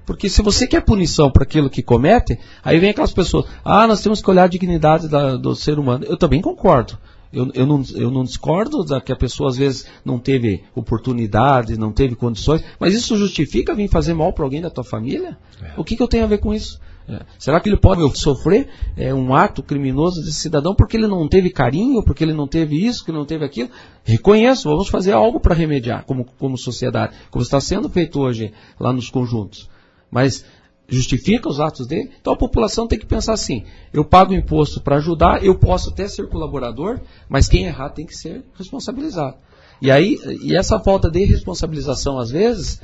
[0.05, 4.01] Porque se você quer punição para aquilo que comete, aí vem aquelas pessoas, ah, nós
[4.01, 6.05] temos que olhar a dignidade da- do ser humano.
[6.07, 6.97] Eu também concordo.
[7.31, 11.77] Eu, eu, não, eu não discordo da que a pessoa às vezes não teve oportunidade,
[11.79, 15.37] não teve condições, mas isso justifica vir fazer mal para alguém da tua família?
[15.77, 16.79] O que, que eu tenho a ver com isso?
[17.11, 21.27] É, Será que ele pode sofrer é, um ato criminoso desse cidadão porque ele não
[21.27, 23.69] teve carinho, porque ele não teve isso, que não teve aquilo?
[24.03, 28.93] Reconheço, vamos fazer algo para remediar como, como sociedade, como está sendo feito hoje lá
[28.93, 29.69] nos conjuntos.
[30.09, 30.45] Mas
[30.87, 32.11] justifica os atos dele?
[32.19, 36.07] Então a população tem que pensar assim: eu pago imposto para ajudar, eu posso até
[36.07, 39.37] ser colaborador, mas quem errar tem que ser responsabilizado.
[39.81, 42.79] E aí, e essa falta de responsabilização, às vezes,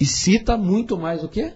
[0.00, 1.52] excita muito mais o quê?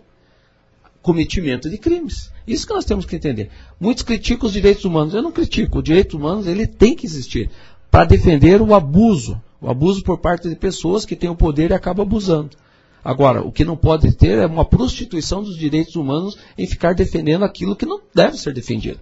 [1.07, 2.33] Cometimento de crimes.
[2.47, 3.49] Isso que nós temos que entender.
[3.81, 5.15] Muitos criticam os direitos humanos.
[5.15, 5.79] Eu não critico.
[5.79, 7.49] O direito humano ele tem que existir
[7.91, 11.75] para defender o abuso, o abuso por parte de pessoas que têm o poder e
[11.75, 12.51] acabam abusando.
[13.05, 17.45] Agora, o que não pode ter é uma prostituição dos direitos humanos em ficar defendendo
[17.45, 18.99] aquilo que não deve ser defendido.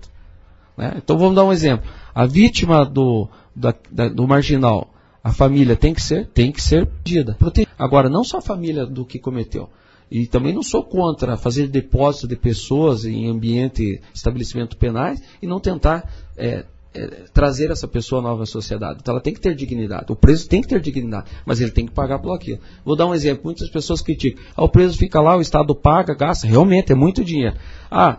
[0.77, 0.93] né?
[0.99, 1.89] Então vamos dar um exemplo.
[2.15, 6.85] A vítima do, da- da- do marginal, a família tem que ser, tem que ser
[6.87, 7.35] protegida.
[7.79, 9.71] Agora, não só a família do que cometeu.
[10.15, 15.59] E também não sou contra fazer depósito de pessoas em ambiente, estabelecimento penais e não
[15.59, 19.01] tentar é, é, trazer essa pessoa nova à sociedade.
[19.01, 20.13] Então ela tem que ter dignidade.
[20.13, 22.61] O preso tem que ter dignidade, mas ele tem que pagar por aquilo.
[22.85, 23.47] Vou dar um exemplo.
[23.47, 24.41] Muitas pessoas criticam.
[24.57, 26.47] Ah, o preso fica lá, o Estado paga, gasta.
[26.47, 27.57] Realmente, é muito dinheiro.
[27.91, 28.19] Ah,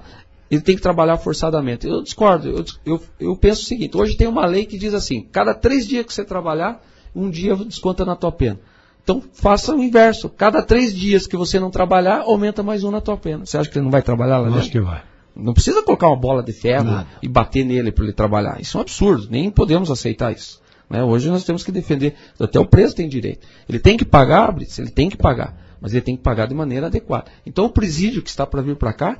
[0.51, 1.87] ele tem que trabalhar forçadamente.
[1.87, 2.49] Eu discordo.
[2.49, 5.87] Eu, eu, eu penso o seguinte: hoje tem uma lei que diz assim: cada três
[5.87, 6.83] dias que você trabalhar,
[7.15, 8.59] um dia desconta na tua pena.
[9.05, 10.27] Então faça o inverso.
[10.29, 13.45] Cada três dias que você não trabalhar, aumenta mais um na tua pena.
[13.45, 14.61] Você acha que ele não vai trabalhar lá dentro?
[14.61, 15.03] acho que vai.
[15.35, 17.07] Não precisa colocar uma bola de ferro Nada.
[17.21, 18.59] e bater nele para ele trabalhar.
[18.59, 19.27] Isso é um absurdo.
[19.29, 20.59] Nem podemos aceitar isso.
[20.89, 21.03] né?
[21.03, 22.15] Hoje nós temos que defender.
[22.39, 23.45] Até o preso tem direito.
[23.69, 25.55] Ele tem que pagar, Brits, ele tem que pagar.
[25.79, 27.25] Mas ele tem que pagar de maneira adequada.
[27.45, 29.19] Então o presídio que está para vir para cá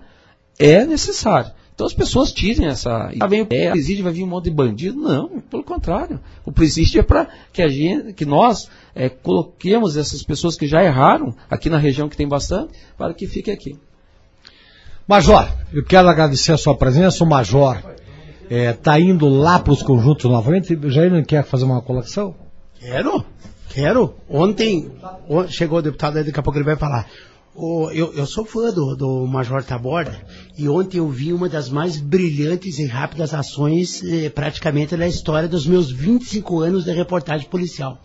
[0.58, 1.52] é necessário.
[1.76, 3.12] Então as pessoas tirem essa.
[3.20, 4.98] Ah, vem o presídio, vai vir um monte de bandido.
[4.98, 6.22] Não, pelo contrário.
[6.46, 10.82] O presídio é para que a gente, que nós é, coloquemos essas pessoas que já
[10.82, 13.78] erraram, aqui na região que tem bastante, para que fiquem aqui.
[15.08, 17.24] Major, eu quero agradecer a sua presença.
[17.24, 17.78] O Major
[18.50, 20.80] está indo lá para os conjuntos novamente.
[20.90, 22.34] Já ele quer fazer uma colocação?
[22.80, 23.24] Quero,
[23.70, 24.16] quero.
[24.30, 24.92] Ontem
[25.30, 27.06] on- chegou o deputado aí, daqui a pouco ele vai falar.
[27.56, 30.20] O- eu, eu sou fã do, do Major Taborda
[30.58, 35.48] e ontem eu vi uma das mais brilhantes e rápidas ações eh, praticamente da história
[35.48, 38.02] dos meus 25 anos de reportagem policial.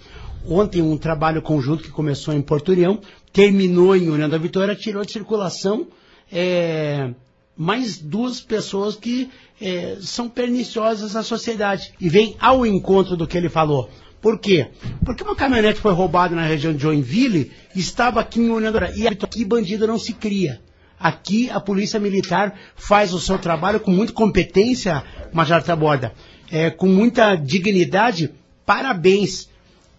[0.46, 3.00] Ontem um trabalho conjunto que começou em Porto União,
[3.32, 5.88] terminou em União da Vitória, tirou de circulação
[6.32, 7.12] eh,
[7.56, 9.28] mais duas pessoas que
[9.60, 13.90] eh, são perniciosas na sociedade e vem ao encontro do que ele falou.
[14.20, 14.68] Por quê?
[15.04, 18.92] Porque uma caminhonete foi roubada na região de Joinville, estava aqui em Vitória.
[18.94, 20.60] E aqui bandido não se cria.
[20.98, 25.02] Aqui a polícia militar faz o seu trabalho com muita competência,
[25.32, 26.12] Major Taborda,
[26.52, 28.30] é, com muita dignidade.
[28.66, 29.48] Parabéns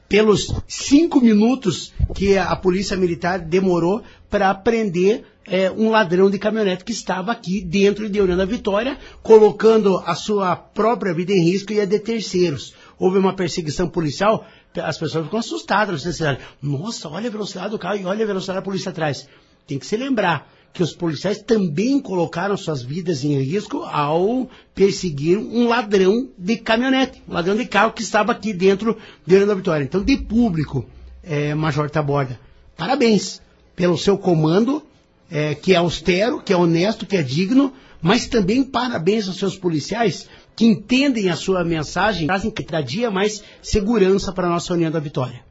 [0.08, 6.84] pelos cinco minutos que a polícia militar demorou para prender é, um ladrão de caminhonete
[6.84, 11.82] que estava aqui dentro de da Vitória, colocando a sua própria vida em risco e
[11.82, 12.76] a de terceiros.
[13.02, 14.46] Houve uma perseguição policial,
[14.78, 16.06] as pessoas ficam assustadas.
[16.06, 16.40] na cidade.
[16.62, 19.28] Nossa, olha a velocidade do carro e olha a velocidade da polícia atrás.
[19.66, 25.40] Tem que se lembrar que os policiais também colocaram suas vidas em risco ao perseguir
[25.40, 29.56] um ladrão de caminhonete, um ladrão de carro que estava aqui dentro de União da
[29.56, 29.84] Vitória.
[29.84, 30.86] Então, de público,
[31.24, 32.40] eh, Major Taborda,
[32.78, 33.42] parabéns
[33.76, 34.84] pelo seu comando,
[35.32, 39.58] eh, que é austero, que é honesto, que é digno, mas também parabéns aos seus
[39.58, 40.28] policiais
[40.62, 45.00] que entendem a sua mensagem, trazem cada dia mais segurança para a nossa União da
[45.00, 45.44] Vitória.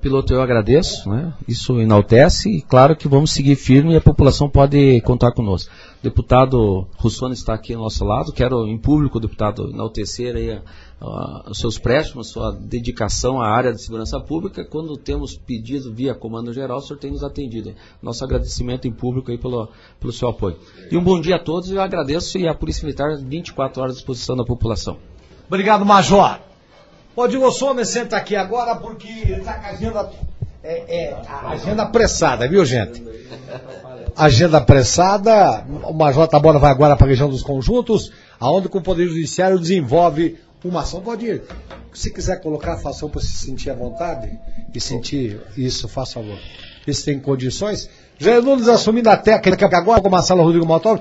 [0.00, 1.34] Piloto, eu agradeço, né?
[1.48, 5.72] Isso enaltece e claro que vamos seguir firme e a população pode contar conosco.
[5.98, 10.60] O deputado Russone está aqui ao nosso lado, quero em público, deputado, enaltecer aí
[11.46, 14.64] os seus préstimos, sua dedicação à área de segurança pública.
[14.64, 17.74] Quando temos pedido via Comando Geral, o senhor tem nos atendido.
[18.02, 19.68] Nosso agradecimento em público aí pelo,
[20.00, 20.56] pelo seu apoio.
[20.90, 23.96] E um bom dia a todos, eu agradeço e a Polícia Militar 24 horas à
[23.96, 24.96] disposição da população.
[25.46, 26.38] Obrigado, Major.
[27.14, 30.10] Pode o Sommer senta aqui agora porque está com a agenda,
[30.62, 33.02] é, é, a agenda apressada, viu, gente?
[34.16, 35.64] Agenda apressada.
[35.84, 39.60] O Major Tabola vai agora para a região dos conjuntos, aonde com o Poder Judiciário
[39.60, 40.38] desenvolve
[40.68, 41.00] uma ação.
[41.00, 41.42] Pode ir.
[41.92, 44.30] Se quiser colocar, faça para se sentir à vontade
[44.74, 46.38] e sentir isso, faça favor.
[46.86, 47.88] Se tem condições.
[48.18, 51.00] Jair Nunes assumindo a técnica agora com Marcelo Rodrigo Motor.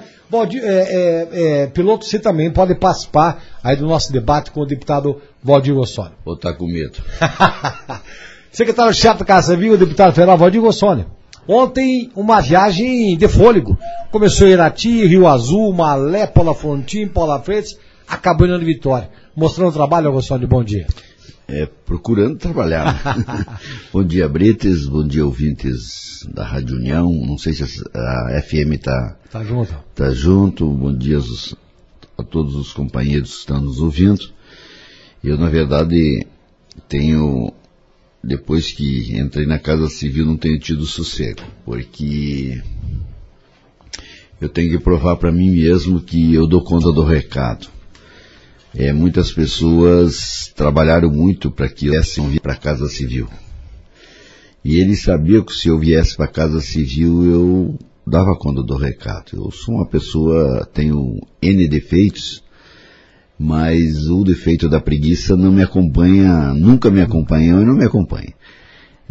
[0.49, 1.27] De- é, é,
[1.63, 6.11] é, piloto, você também pode participar aí do nosso debate com o deputado Valdir Gossoni.
[6.25, 6.97] Vou estar com medo.
[8.51, 11.05] Secretário-chefe da Casa Civil, o deputado federal Valdir Gossoni.
[11.47, 13.77] Ontem, uma viagem de fôlego.
[14.11, 19.09] Começou em Irati, Rio Azul, Malé, Paula Frontin, Paula Freitas, acabou em Vitória.
[19.35, 20.85] Mostrando o trabalho, Gossoni, bom dia.
[21.47, 23.01] É, procurando trabalhar.
[23.91, 24.87] bom dia, Brites.
[24.87, 27.11] Bom dia, ouvintes da Rádio União.
[27.11, 29.73] Não sei se a, a FM está Tá junto.
[29.95, 30.67] tá junto.
[30.69, 31.55] Bom dia aos-
[32.17, 34.29] a todos os companheiros que estão nos ouvindo.
[35.23, 36.25] Eu, na verdade,
[36.87, 37.51] tenho,
[38.23, 42.61] depois que entrei na Casa Civil, não tenho tido sossego, porque
[44.39, 47.67] eu tenho que provar para mim mesmo que eu dou conta do recado.
[48.75, 53.27] É, muitas pessoas trabalharam muito para que eu viesse vir para a Casa Civil.
[54.65, 58.75] E eles sabiam que se eu viesse para a Casa Civil eu dava conta do
[58.75, 59.31] recado.
[59.33, 62.43] Eu sou uma pessoa, tenho N defeitos,
[63.37, 68.33] mas o defeito da preguiça não me acompanha, nunca me acompanhou e não me acompanha.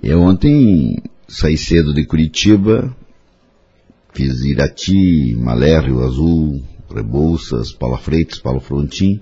[0.03, 0.97] Eu ontem
[1.29, 2.95] saí cedo de Curitiba,
[4.13, 9.21] fiz Irati, Malé, Rio Azul, Rebouças, Paula Freitas, Paulo Frontin,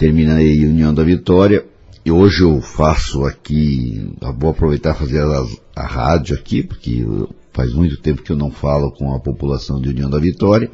[0.00, 1.62] terminei União da Vitória,
[2.02, 5.44] e hoje eu faço aqui, vou aproveitar fazer a,
[5.76, 7.04] a rádio aqui, porque
[7.52, 10.70] faz muito tempo que eu não falo com a população de União da Vitória.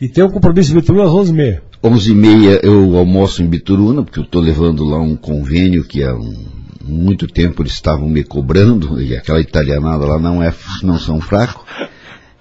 [0.00, 1.62] E tem um compromisso de Vitorino às 11h30.
[1.82, 6.04] 11 e meia eu almoço em Bituruna, porque eu estou levando lá um convênio que
[6.04, 10.96] há um- muito tempo eles estavam me cobrando, e aquela italianada lá não, é, não
[10.96, 11.64] são fracos.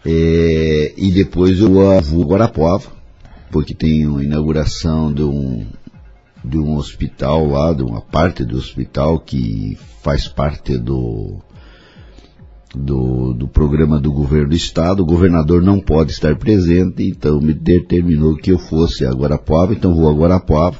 [0.06, 2.99] É, e depois eu vou a Guarapuava,
[3.52, 5.66] porque tem a inauguração de um,
[6.44, 11.40] de um hospital lá, de uma parte do hospital que faz parte do,
[12.76, 15.02] do, do programa do governo do estado.
[15.02, 19.96] O governador não pode estar presente, então me determinou que eu fosse a Guarapuava, então
[19.96, 20.78] vou a Guarapuava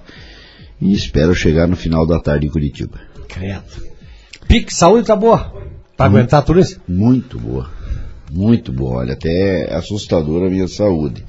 [0.82, 3.00] e espero chegar no final da tarde em Curitiba.
[3.28, 3.90] Credo.
[4.48, 5.54] Pique, saúde tá boa?
[5.96, 6.80] Pra aguentar tudo isso?
[6.88, 7.70] Muito boa.
[8.32, 9.00] Muito boa.
[9.00, 11.26] Olha, até é assustadora a minha saúde.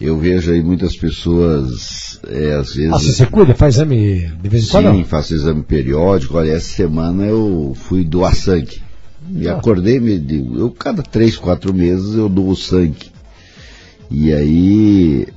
[0.00, 2.92] Eu vejo aí muitas pessoas, é, às vezes.
[2.92, 3.54] Ah, você se cuida?
[3.54, 4.92] Faz exame de vez em quando?
[4.96, 6.36] Sim, faço exame periódico.
[6.36, 8.82] Olha, essa semana eu fui doar sangue.
[9.28, 9.56] Me Ah.
[9.56, 13.12] acordei, me digo, eu cada três, quatro meses eu dou sangue.
[14.10, 15.28] E aí,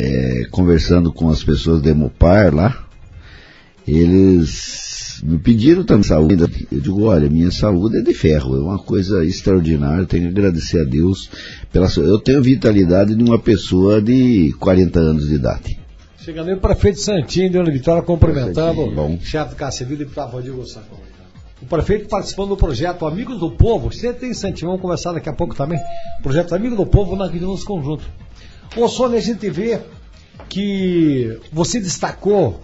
[0.00, 2.84] é, conversando com as pessoas da Hemopar lá,
[3.86, 6.36] eles me pediram também saúde.
[6.70, 10.80] Eu digo, olha, minha saúde é de ferro, é uma coisa extraordinária, tenho que agradecer
[10.80, 11.30] a Deus
[11.72, 11.88] pela.
[11.96, 15.78] Eu tenho a vitalidade de uma pessoa de 40 anos de idade.
[16.18, 20.90] Chegando aí o prefeito Santinho, deu vitória cumprimentando o chefe do Cacevil, deputado Valdir Gonçalves.
[21.60, 23.92] O prefeito participando do projeto Amigos do Povo.
[23.92, 25.78] Você tem Santinho, vamos conversar daqui a pouco também.
[26.22, 28.04] Projeto Amigos do Povo na nos Conjunto.
[28.76, 29.80] Ô Sônia, a gente vê
[30.48, 32.60] que você destacou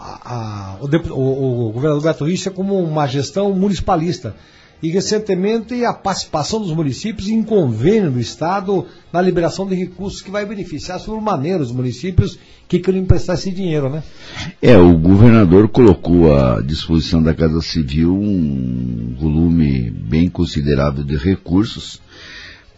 [0.00, 4.34] a- a- o, o- o governador Beto Richa como uma gestão municipalista.
[4.80, 10.30] E recentemente a participação dos municípios em convênio do Estado na liberação de recursos que
[10.30, 12.38] vai beneficiar sobremaneira os municípios
[12.68, 14.04] que querem emprestar esse dinheiro, né?
[14.62, 22.00] É, o governador colocou à disposição da Casa Civil um volume bem considerável de recursos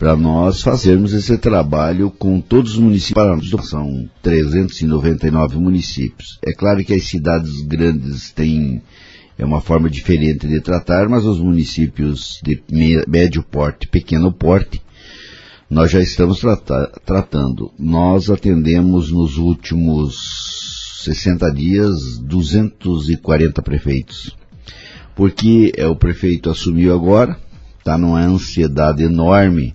[0.01, 3.51] para nós fazermos esse trabalho com todos os municípios.
[3.69, 6.39] São 399 municípios.
[6.43, 8.81] É claro que as cidades grandes têm
[9.37, 12.63] é uma forma diferente de tratar, mas os municípios de
[13.07, 14.81] médio porte, pequeno porte,
[15.69, 17.71] nós já estamos trata- tratando.
[17.79, 24.35] Nós atendemos nos últimos 60 dias 240 prefeitos.
[25.15, 27.39] Porque é, o prefeito assumiu agora,
[27.79, 29.75] está numa ansiedade enorme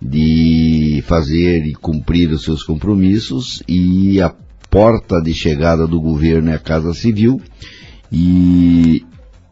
[0.00, 4.32] de fazer e cumprir os seus compromissos e a
[4.70, 7.40] porta de chegada do governo é a Casa Civil
[8.12, 9.04] e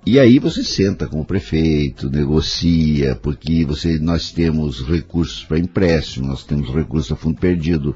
[0.08, 6.28] e aí você senta com o prefeito, negocia, porque você, nós temos recursos para empréstimo,
[6.28, 7.92] nós temos recursos a fundo perdido.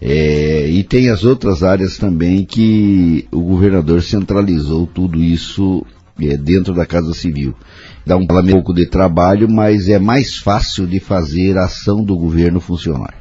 [0.00, 5.84] É, e tem as outras áreas também que o governador centralizou tudo isso
[6.28, 7.54] é, dentro da Casa Civil.
[8.04, 12.60] Dá um pouco de trabalho, mas é mais fácil de fazer a ação do governo
[12.60, 13.14] funcionar.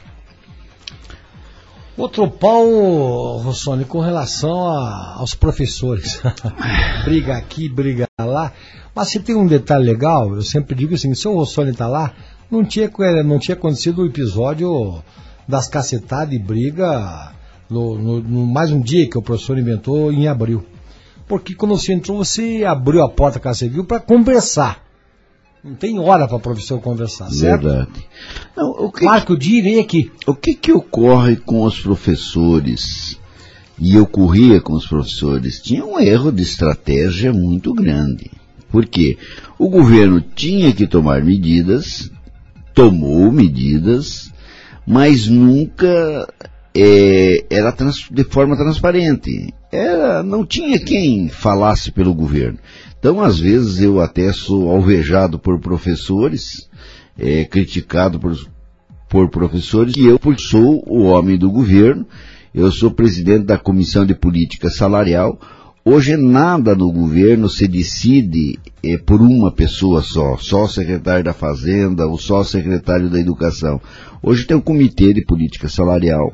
[1.98, 6.22] Outro pau, Rossoni, com relação a- aos professores.
[7.04, 8.54] briga aqui, briga lá.
[8.96, 12.14] Mas se tem um detalhe legal, eu sempre digo assim, se o Rossoni tá lá,
[12.50, 15.04] não tinha, co- não tinha acontecido o episódio
[15.48, 17.34] das cacetadas e briga
[17.70, 20.66] no, no- no mais um dia que o professor inventou em abril.
[21.30, 24.84] Porque quando você entrou, você abriu a porta que você viu para conversar.
[25.64, 27.68] Não tem hora para o professor conversar, certo?
[27.68, 28.08] Verdade.
[28.58, 30.12] Não, o que, Marco, direi aqui.
[30.26, 33.20] O que que ocorre com os professores?
[33.78, 35.62] E ocorria com os professores?
[35.62, 38.32] Tinha um erro de estratégia muito grande.
[38.72, 39.16] Por quê?
[39.60, 42.10] O governo tinha que tomar medidas,
[42.74, 44.34] tomou medidas,
[44.84, 46.28] mas nunca
[46.76, 49.54] é, era trans- de forma transparente.
[49.72, 52.60] Era, não tinha quem falasse pelo governo.
[52.98, 56.70] Então, às vezes, eu até sou alvejado por professores,
[57.18, 58.38] é, criticado por,
[59.10, 62.06] por professores, e eu, sou o homem do governo,
[62.54, 65.40] eu sou presidente da Comissão de Política Salarial.
[65.86, 71.34] Hoje nada no governo se decide eh, por uma pessoa só, só o secretário da
[71.34, 73.80] Fazenda ou só o secretário da Educação.
[74.22, 76.34] Hoje tem o Comitê de Política Salarial.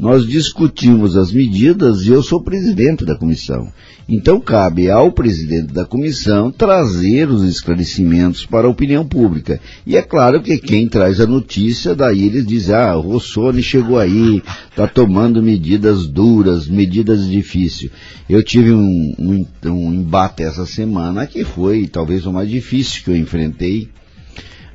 [0.00, 3.70] Nós discutimos as medidas e eu sou presidente da comissão.
[4.08, 9.60] Então cabe ao presidente da comissão trazer os esclarecimentos para a opinião pública.
[9.86, 13.98] E é claro que quem traz a notícia, daí eles dizem, ah, o Rossoni chegou
[13.98, 17.92] aí, está tomando medidas duras, medidas difíceis.
[18.26, 23.10] Eu tive um, um, um embate essa semana que foi talvez o mais difícil que
[23.10, 23.90] eu enfrentei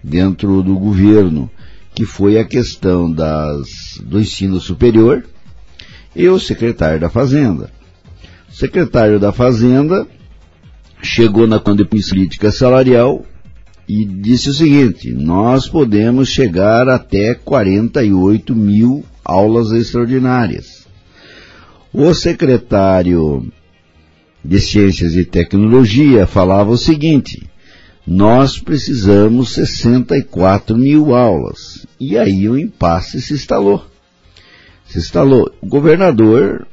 [0.04, 1.50] dentro do governo,
[1.96, 5.26] que foi a questão das, do ensino superior
[6.14, 7.72] e o secretário da Fazenda.
[8.50, 10.06] O secretário da Fazenda
[11.02, 13.26] chegou na Política Salarial
[13.88, 20.86] e disse o seguinte, nós podemos chegar até 48 mil aulas extraordinárias.
[21.94, 23.48] O secretário
[24.44, 27.48] de Ciências e Tecnologia falava o seguinte,
[28.06, 31.88] nós precisamos 64 mil aulas.
[32.00, 33.84] E aí o impasse se instalou.
[34.86, 35.52] Se instalou.
[35.60, 36.68] O governador,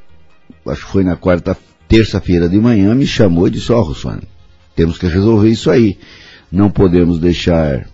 [0.67, 1.57] acho que foi na quarta,
[1.87, 4.21] terça-feira de manhã, me chamou e disse, ó, oh, Russone,
[4.75, 5.97] temos que resolver isso aí.
[6.51, 7.87] Não podemos deixar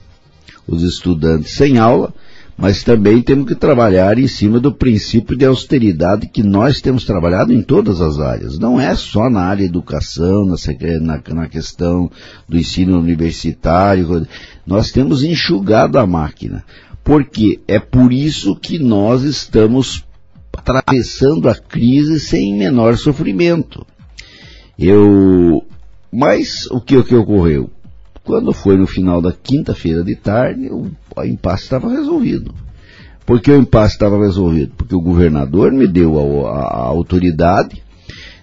[0.68, 2.14] os estudantes sem aula,
[2.60, 7.54] mas também temos que trabalhar em cima do princípio de austeridade que nós temos trabalhado
[7.54, 8.60] em todas as áreas.
[8.60, 12.12] Não é só na área de educação, na, na, questão
[12.50, 14.28] do ensino universitário.
[14.68, 16.66] Nós temos enxugado a máquina.
[17.02, 20.04] Porque é por isso que nós estamos
[20.52, 23.88] atravessando a crise sem menor sofrimento.
[24.78, 25.66] Eu,
[26.12, 27.70] mas o que, o que ocorreu?
[28.30, 30.92] Quando foi no final da quinta-feira de tarde, o,
[31.26, 32.54] impasse estava resolvido.
[33.26, 34.72] Por que o impasse estava resolvido?
[34.78, 37.82] Porque o governador me deu a, a, a autoridade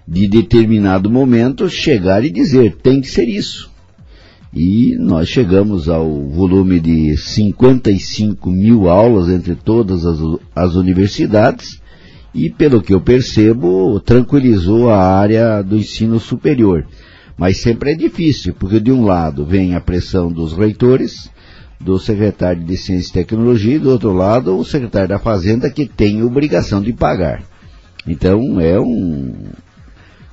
[0.06, 3.70] de determinado momento chegar e dizer tem que ser isso.
[4.52, 10.18] E nós chegamos ao volume de 55 mil aulas entre todas as,
[10.52, 11.80] as universidades
[12.34, 16.84] e, pelo que eu percebo, tranquilizou a área do ensino superior.
[17.36, 21.30] Mas sempre é difícil, porque de um lado vem a pressão dos reitores,
[21.78, 25.86] do secretário de Ciência e Tecnologia, e do outro lado o secretário da Fazenda, que
[25.86, 27.42] tem obrigação de pagar.
[28.06, 29.34] Então é um,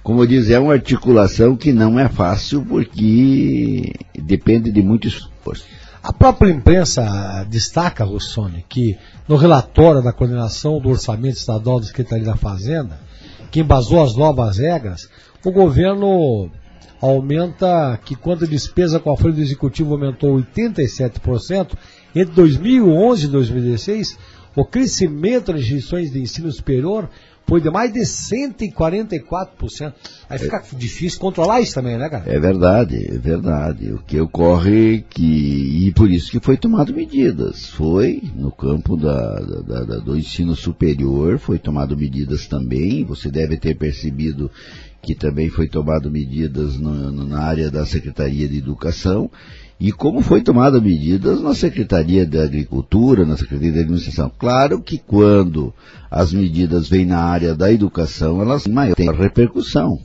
[0.03, 5.65] como diz, é uma articulação que não é fácil porque depende de muito esforço.
[6.03, 8.97] A própria imprensa destaca, Rossoni, que
[9.27, 12.99] no relatório da coordenação do Orçamento Estadual da Secretaria da Fazenda,
[13.49, 15.09] que embasou as novas regras,
[15.45, 16.51] o governo
[17.03, 21.73] aumenta que quando a despesa com a folha do executivo aumentou 87%,
[22.15, 24.17] entre 2011 e 2016,
[24.55, 27.09] o crescimento das instituições de ensino superior
[27.45, 29.93] foi de mais de 144%.
[30.29, 32.23] Aí fica difícil controlar isso também, né, cara?
[32.25, 33.91] É verdade, é verdade.
[33.91, 37.67] O que ocorre é que, e por isso que foi tomado medidas.
[37.67, 43.03] Foi no campo da, da, da, do ensino superior, foi tomado medidas também.
[43.03, 44.49] Você deve ter percebido
[45.03, 49.29] que também foi tomado medidas no, no, na área da Secretaria de Educação
[49.77, 54.31] e como foi tomada medidas na Secretaria da Agricultura, na Secretaria da Administração.
[54.39, 55.73] Claro que quando
[56.09, 59.99] as medidas vêm na área da educação, elas têm maior repercussão.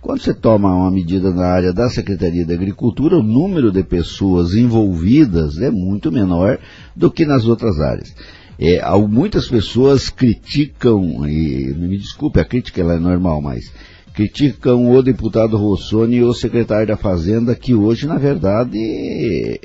[0.00, 4.54] Quando você toma uma medida na área da Secretaria da Agricultura, o número de pessoas
[4.54, 6.60] envolvidas é muito menor
[6.94, 8.14] do que nas outras áreas.
[8.56, 13.72] É, muitas pessoas criticam, e me desculpe, a crítica ela é normal, mas
[14.14, 18.78] criticam o deputado Rossoni e o secretário da Fazenda, que hoje, na verdade,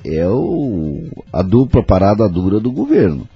[0.04, 3.30] é o, a dupla parada dura do governo.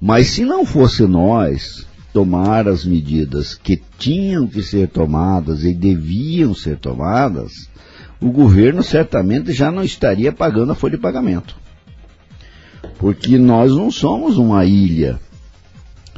[0.00, 6.54] Mas se não fosse nós tomar as medidas que tinham que ser tomadas e deviam
[6.54, 7.68] ser tomadas,
[8.18, 11.56] o governo certamente já não estaria pagando a folha de pagamento.
[12.96, 15.20] Porque nós não somos uma ilha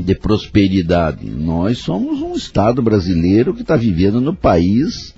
[0.00, 1.28] de prosperidade.
[1.28, 5.14] Nós somos um Estado brasileiro que está vivendo no país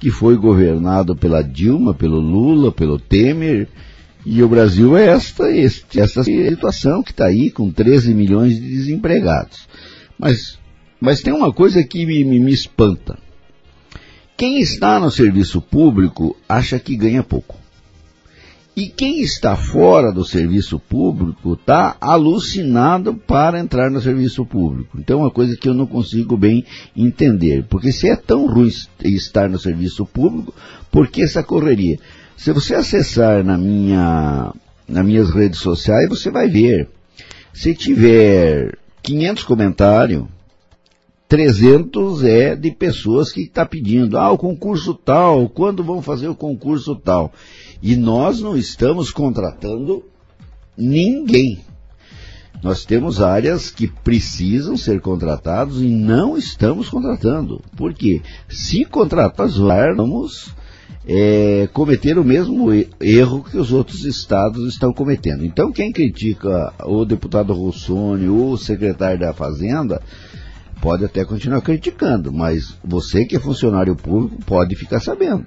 [0.00, 3.68] que foi governado pela Dilma, pelo Lula, pelo Temer,
[4.24, 8.66] e o Brasil é esta, este, esta situação que está aí com 13 milhões de
[8.66, 9.68] desempregados.
[10.18, 10.58] Mas,
[10.98, 13.18] mas tem uma coisa que me, me, me espanta.
[14.36, 17.59] Quem está no serviço público acha que ganha pouco.
[18.76, 24.98] E quem está fora do serviço público está alucinado para entrar no serviço público.
[24.98, 26.64] Então é uma coisa que eu não consigo bem
[26.96, 27.64] entender.
[27.68, 28.70] Porque se é tão ruim
[29.04, 30.54] estar no serviço público,
[30.90, 31.98] por que essa correria?
[32.36, 34.54] Se você acessar na minha,
[34.88, 36.88] nas minhas redes sociais, você vai ver.
[37.52, 40.24] Se tiver 500 comentários,
[41.30, 46.28] 300 é de pessoas que estão tá pedindo, ah, o concurso tal, quando vão fazer
[46.28, 47.32] o concurso tal?
[47.82, 50.04] E nós não estamos contratando
[50.76, 51.60] ninguém.
[52.62, 57.62] Nós temos áreas que precisam ser contratados e não estamos contratando.
[57.74, 58.20] Por quê?
[58.48, 60.54] Se contratarmos,
[61.06, 62.68] é, cometer o mesmo
[63.00, 65.44] erro que os outros estados estão cometendo.
[65.44, 70.02] Então, quem critica o deputado Rossoni ou o secretário da Fazenda,
[70.82, 75.46] pode até continuar criticando, mas você que é funcionário público pode ficar sabendo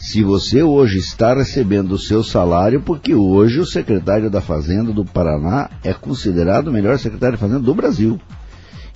[0.00, 5.04] se você hoje está recebendo o seu salário, porque hoje o secretário da Fazenda do
[5.04, 8.18] Paraná é considerado o melhor secretário de Fazenda do Brasil.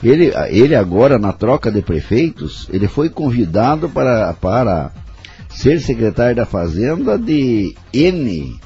[0.03, 4.93] Ele, ele agora, na troca de prefeitos, ele foi convidado para, para
[5.51, 8.59] ser secretário da Fazenda de N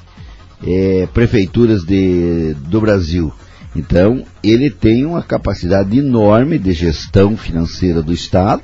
[0.65, 3.33] é, prefeituras de, do Brasil.
[3.75, 8.63] Então, ele tem uma capacidade enorme de gestão financeira do Estado.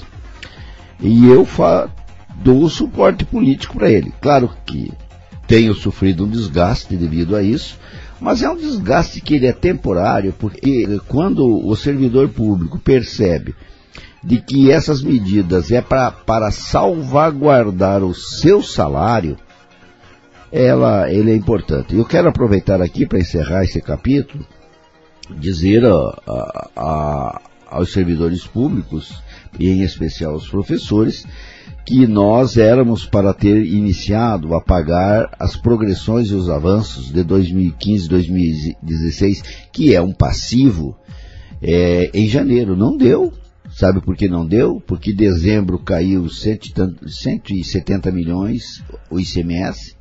[1.00, 1.44] E eu
[2.42, 4.12] dou suporte político para ele.
[4.20, 4.92] Claro que
[5.46, 7.78] tenho sofrido um desgaste devido a isso,
[8.20, 13.54] mas é um desgaste que ele é temporário, porque quando o servidor público percebe
[14.22, 19.36] de que essas medidas é pra, para salvaguardar o seu salário,
[20.50, 21.94] ela, ele é importante.
[21.94, 24.46] Eu quero aproveitar aqui para encerrar esse capítulo,
[25.36, 25.90] dizer a,
[26.26, 29.22] a, a, aos servidores públicos,
[29.58, 31.26] e em especial aos professores,
[31.84, 38.08] que nós éramos para ter iniciado a pagar as progressões e os avanços de 2015
[38.08, 40.96] 2016, que é um passivo,
[41.62, 42.74] é, em janeiro.
[42.76, 43.32] Não deu.
[43.70, 44.80] Sabe por que não deu?
[44.86, 49.96] Porque dezembro caiu cento e tan- 170 milhões o ICMS,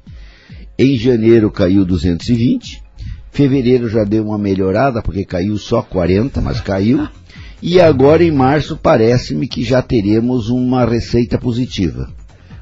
[0.77, 2.83] em janeiro caiu 220,
[3.31, 7.07] fevereiro já deu uma melhorada, porque caiu só 40, mas caiu.
[7.65, 12.09] E agora em março parece-me que já teremos uma receita positiva.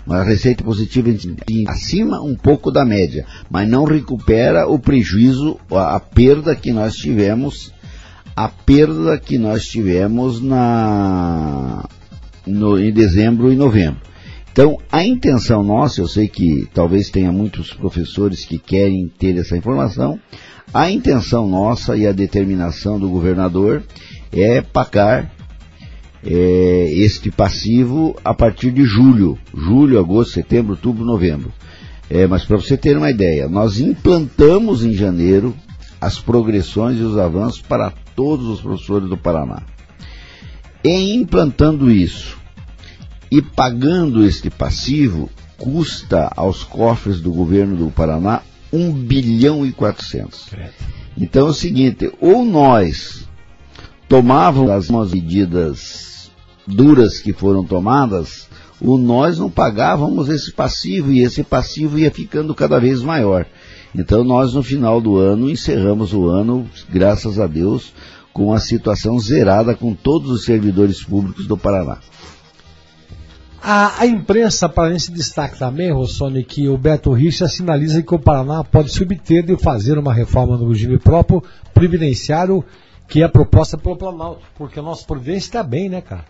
[0.06, 1.10] Uma receita positiva
[1.50, 6.72] em- acima um pouco da média, mas não recupera o prejuízo, a, a perda que
[6.72, 7.74] nós tivemos,
[8.36, 11.84] a perda que nós tivemos na
[12.46, 14.02] no- em dezembro e novembro.
[14.52, 19.58] Então, a intenção nossa, eu sei que talvez tenha muitos professores que querem ter essa
[19.58, 20.20] informação,
[20.72, 23.84] a intenção nossa e a determinação do governador
[24.32, 25.32] é pagar
[26.24, 31.52] é, este passivo a partir de julho, julho, agosto, setembro, outubro, novembro.
[32.10, 35.56] É, mas para você ter uma ideia, nós implantamos em janeiro
[36.00, 39.64] as progressões e os avanços para todos os professores do Paraná.
[40.84, 42.38] Em implantando isso
[43.30, 48.42] e pagando este passivo, custa aos cofres do governo do Paraná
[48.74, 50.50] 1 bilhão e 400.
[51.18, 53.28] Então é o seguinte, ou nós
[54.12, 56.30] tomávamos as medidas
[56.68, 58.50] duras que foram tomadas,
[58.82, 63.46] ou nós não pagávamos esse passivo e esse passivo ia ficando cada vez maior.
[63.96, 67.94] Então nós no final do ano encerramos o ano, graças a Deus,
[68.34, 72.00] com a situação zerada com todos os servidores públicos do Paraná.
[73.64, 78.62] A, a imprensa paranense destaca também, Rossoni, que o Beto Richa sinaliza que o Paraná
[78.62, 81.42] pode se obter de fazer uma reforma no regime próprio
[81.74, 82.62] previdenciário
[83.12, 86.24] que é proposta pelo Planalto, porque a nossa Previdência está bem, né, cara?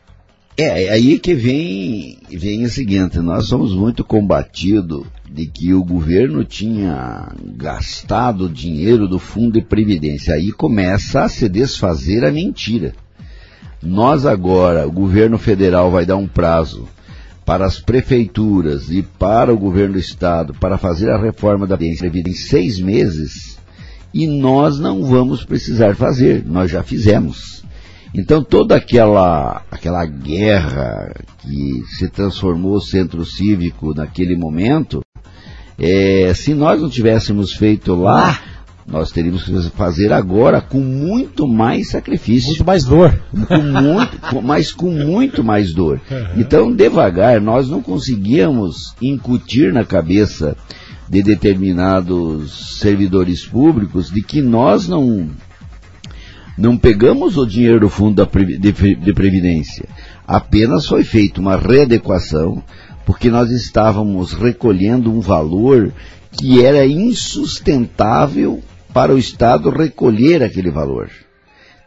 [0.58, 5.84] É, é aí que vem, vem o seguinte, nós somos muito combatidos de que o
[5.84, 10.34] governo tinha gastado dinheiro do fundo de previdência.
[10.34, 12.96] Aí começa a se desfazer a mentira.
[13.80, 16.88] Nós agora, o governo federal vai dar um prazo
[17.46, 22.08] para as prefeituras e para o governo do estado para fazer a reforma da previdência
[22.08, 23.51] em seis meses
[24.14, 27.64] e nós não vamos precisar fazer, nós já fizemos.
[28.14, 35.01] Então toda aquela, aquela guerra que se transformou o centro cívico naquele momento,
[35.80, 38.39] é, se nós não tivéssemos feito lá,
[38.86, 42.49] nós teríamos que fazer agora com muito mais sacrifício.
[42.49, 43.18] Muito mais dor.
[43.47, 46.01] Com muito, com- mas com muito mais dor.
[46.36, 50.57] Então, devagar, nós não conseguíamos incutir na cabeça
[51.12, 55.30] de determinados servidores públicos de que nós não
[56.57, 59.89] não pegamos o dinheiro do fundo de previdência.
[60.26, 62.64] Apenas foi feita uma readequação,
[63.05, 65.91] porque nós estávamos recolhendo um valor
[66.32, 68.62] que era insustentável
[68.93, 71.09] para o Estado recolher aquele valor.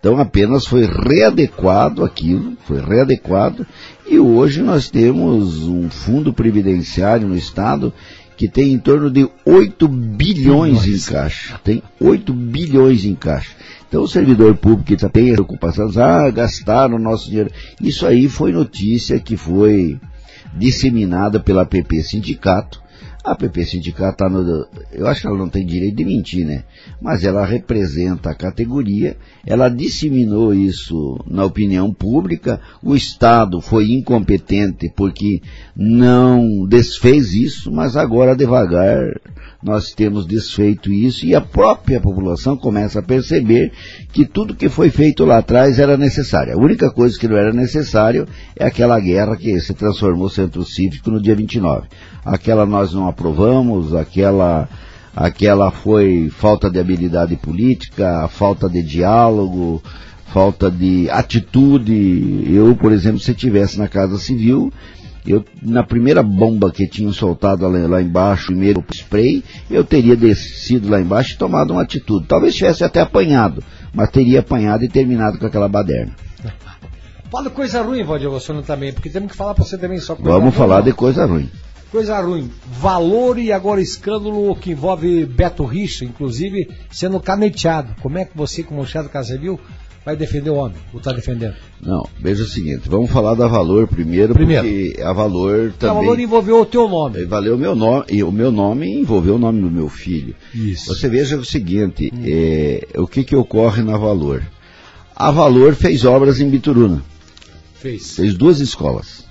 [0.00, 3.66] Então apenas foi readequado aquilo, foi readequado,
[4.06, 7.90] e hoje nós temos um fundo previdenciário no Estado
[8.36, 11.60] que tem em torno de 8 bilhões em caixa.
[11.62, 13.50] Tem 8 bilhões em caixa.
[13.88, 17.50] Então o servidor público que tem a preocupação, ah, gastaram o nosso dinheiro.
[17.80, 20.00] Isso aí foi notícia que foi
[20.56, 22.82] disseminada pela PP Sindicato.
[23.24, 24.66] A PP Sindicato está no.
[24.92, 26.64] Eu acho que ela não tem direito de mentir, né?
[27.00, 29.16] Mas ela representa a categoria,
[29.46, 35.40] ela disseminou isso na opinião pública, o Estado foi incompetente porque
[35.74, 39.00] não desfez isso, mas agora devagar
[39.64, 43.72] nós temos desfeito isso e a própria população começa a perceber
[44.12, 46.52] que tudo que foi feito lá atrás era necessário.
[46.52, 51.10] A única coisa que não era necessário é aquela guerra que se transformou centro cívico
[51.10, 51.88] no dia 29.
[52.24, 54.68] Aquela nós não aprovamos, aquela
[55.14, 59.82] aquela foi falta de habilidade política, falta de diálogo,
[60.26, 62.44] falta de atitude.
[62.52, 64.72] Eu, por exemplo, se estivesse na Casa Civil,
[65.26, 70.90] eu, na primeira bomba que tinham soltado lá, lá embaixo, primeiro spray, eu teria descido
[70.90, 72.26] lá embaixo e tomado uma atitude.
[72.26, 73.62] Talvez tivesse até apanhado,
[73.92, 76.12] mas teria apanhado e terminado com aquela baderna.
[77.30, 80.30] Fala coisa ruim, Valdir Rossoni, também, porque temos que falar pra você também só coisa
[80.30, 80.84] Vamos ruim, falar não.
[80.84, 81.48] de coisa ruim.
[81.94, 82.50] Coisa ruim.
[82.80, 87.94] Valor e agora escândalo que envolve Beto Richa, inclusive sendo caneteado.
[88.02, 89.60] Como é que você, como chefe do Casa Civil,
[90.04, 90.76] vai defender o homem?
[90.92, 91.54] Ou está defendendo?
[91.80, 94.66] Não, veja o seguinte, vamos falar da Valor primeiro, Primeiro.
[94.66, 95.94] porque a Valor o também...
[96.02, 97.22] valor envolveu o teu nome.
[97.22, 100.34] Eh, Valeu o meu nome, e o meu nome envolveu o nome do meu filho.
[100.52, 100.92] Isso.
[100.92, 104.42] Você veja o seguinte, eh, o que que ocorre na Valor?
[105.14, 107.00] A Valor fez obras em Bituruna,
[107.76, 108.16] Fez.
[108.16, 109.23] fez duas escolas.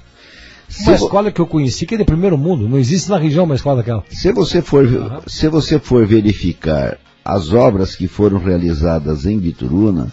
[0.70, 3.18] Se Uma vo- escola que eu conheci que é de primeiro mundo, não existe na
[3.18, 4.04] região uma escola daquela.
[4.10, 4.88] Se você for,
[5.28, 10.12] se você for verificar as obras que foram realizadas em Bituruna,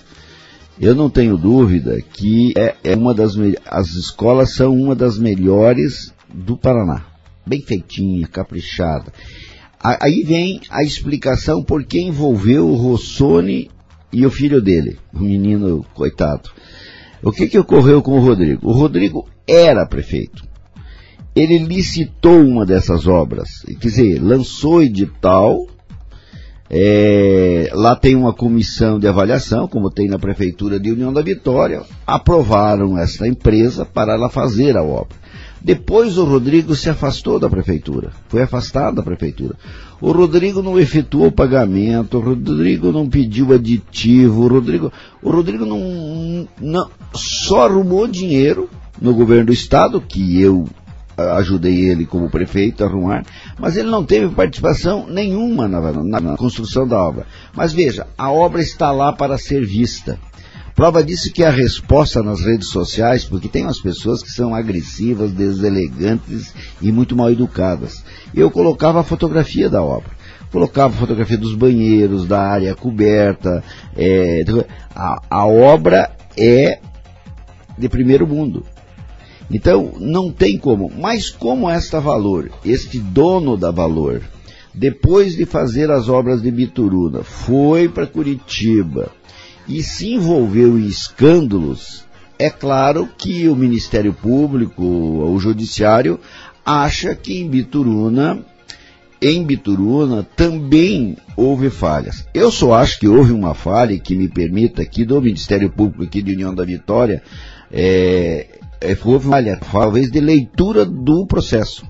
[0.80, 3.32] eu não tenho dúvida que é, é uma das
[3.66, 7.04] as escolas são uma das melhores do Paraná,
[7.46, 9.12] bem feitinha, caprichada.
[9.82, 13.70] Aí vem a explicação por que envolveu o Rossoni
[14.12, 16.50] e o filho dele, o menino coitado.
[17.22, 18.68] O que, que ocorreu com o Rodrigo?
[18.68, 20.50] O Rodrigo era prefeito
[21.34, 25.66] ele licitou uma dessas obras, quer dizer, lançou edital,
[26.68, 31.82] é, lá tem uma comissão de avaliação, como tem na Prefeitura de União da Vitória,
[32.06, 35.18] aprovaram essa empresa para ela fazer a obra.
[35.62, 39.56] Depois o Rodrigo se afastou da Prefeitura, foi afastado da Prefeitura.
[40.00, 44.90] O Rodrigo não efetuou pagamento, o Rodrigo não pediu aditivo, o Rodrigo,
[45.22, 50.66] o Rodrigo não, não só arrumou dinheiro no governo do Estado, que eu
[51.36, 53.24] ajudei ele como prefeito a arrumar,
[53.58, 57.26] mas ele não teve participação nenhuma na, na- na construção da obra.
[57.54, 60.18] Mas veja, a obra está lá para ser vista.
[60.80, 65.30] Prova disso que a resposta nas redes sociais, porque tem umas pessoas que são agressivas,
[65.30, 68.02] deselegantes e muito mal educadas.
[68.34, 70.08] Eu colocava a fotografia da obra.
[70.50, 73.62] Colocava a fotografia dos banheiros, da área coberta.
[73.94, 74.42] é,
[74.96, 76.80] a, a obra é
[77.76, 78.64] de primeiro mundo.
[79.50, 80.90] Então, não tem como.
[80.98, 84.22] Mas como esta Valor, este dono da Valor,
[84.74, 89.19] depois de fazer as obras de Bituruna, foi para Curitiba
[89.68, 92.04] e se envolveu em escândalos,
[92.38, 96.18] é claro que o Ministério Público, o Judiciário,
[96.64, 98.44] acha que em Bituruna,
[99.20, 102.26] em Bituruna também houve falhas.
[102.32, 106.22] Eu só acho que houve uma falha que me permita aqui do Ministério Público aqui
[106.22, 107.22] de União da Vitória,
[107.70, 108.46] é,
[108.80, 111.84] é, houve uma falha, talvez de leitura do processo.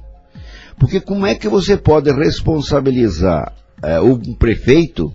[0.78, 3.52] Porque como é que você pode responsabilizar
[3.82, 5.14] é, o prefeito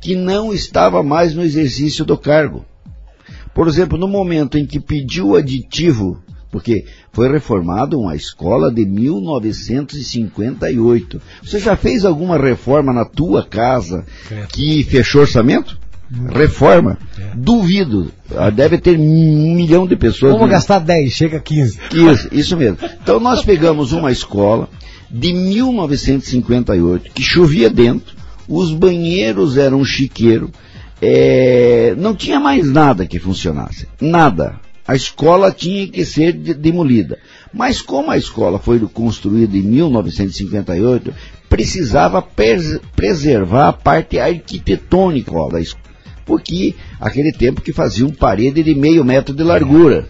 [0.00, 2.64] que não estava mais no exercício do cargo?
[3.54, 6.20] Por exemplo, no momento em que pediu aditivo,
[6.50, 11.20] porque foi reformada uma escola de 1958.
[11.42, 14.04] Você já fez alguma reforma na tua casa
[14.50, 15.78] que fechou orçamento?
[16.32, 16.98] Reforma?
[17.34, 18.12] Duvido.
[18.36, 20.32] Ah, Deve ter um milhão de pessoas.
[20.34, 21.78] Vamos gastar 10, chega a 15.
[21.92, 22.78] isso, isso mesmo.
[23.02, 24.68] Então nós pegamos uma escola
[25.10, 28.14] de 1958 que chovia dentro,
[28.48, 30.50] os banheiros eram chiqueiro,
[31.00, 34.58] é, não tinha mais nada que funcionasse, nada.
[34.88, 37.18] A escola tinha que ser de- demolida.
[37.52, 41.12] Mas como a escola foi construída em 1958,
[41.48, 45.84] precisava pres- preservar a parte arquitetônica da escola.
[46.24, 50.08] Porque aquele tempo que faziam parede de meio metro de largura.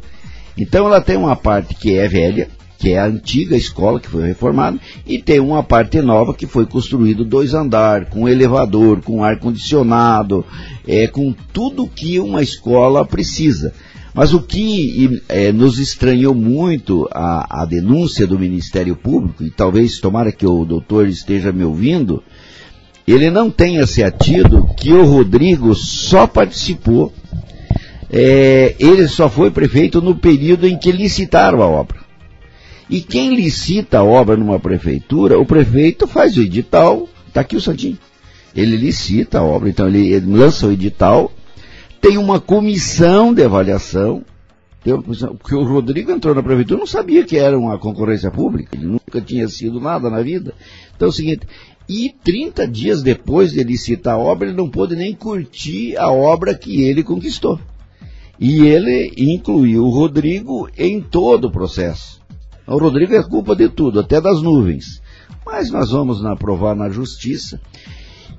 [0.56, 2.48] Então ela tem uma parte que é velha,
[2.78, 6.66] que é a antiga escola que foi reformada, e tem uma parte nova que foi
[6.66, 10.44] construído dois andares, com elevador, com ar condicionado,
[10.86, 13.72] é, com tudo que uma escola precisa.
[14.16, 20.00] Mas o que eh, nos estranhou muito a, a denúncia do Ministério Público, e talvez
[20.00, 22.22] tomara que o doutor esteja me ouvindo,
[23.06, 27.12] ele não tenha se atido que o Rodrigo só participou,
[28.10, 32.05] é, ele só foi prefeito no período em que licitaram a obra.
[32.88, 37.60] E quem licita a obra numa prefeitura, o prefeito faz o edital, está aqui o
[37.60, 37.98] Santinho.
[38.54, 41.32] Ele licita a obra, então ele, ele lança o edital,
[42.00, 44.24] tem uma comissão de avaliação,
[45.38, 49.20] porque o Rodrigo entrou na prefeitura não sabia que era uma concorrência pública, ele nunca
[49.20, 50.54] tinha sido nada na vida.
[50.94, 51.46] Então é o seguinte,
[51.88, 56.54] e 30 dias depois de licitar a obra, ele não pôde nem curtir a obra
[56.54, 57.58] que ele conquistou.
[58.38, 62.15] E ele incluiu o Rodrigo em todo o processo.
[62.66, 65.00] O Rodrigo é culpa de tudo, até das nuvens.
[65.44, 67.60] Mas nós vamos na- provar na justiça.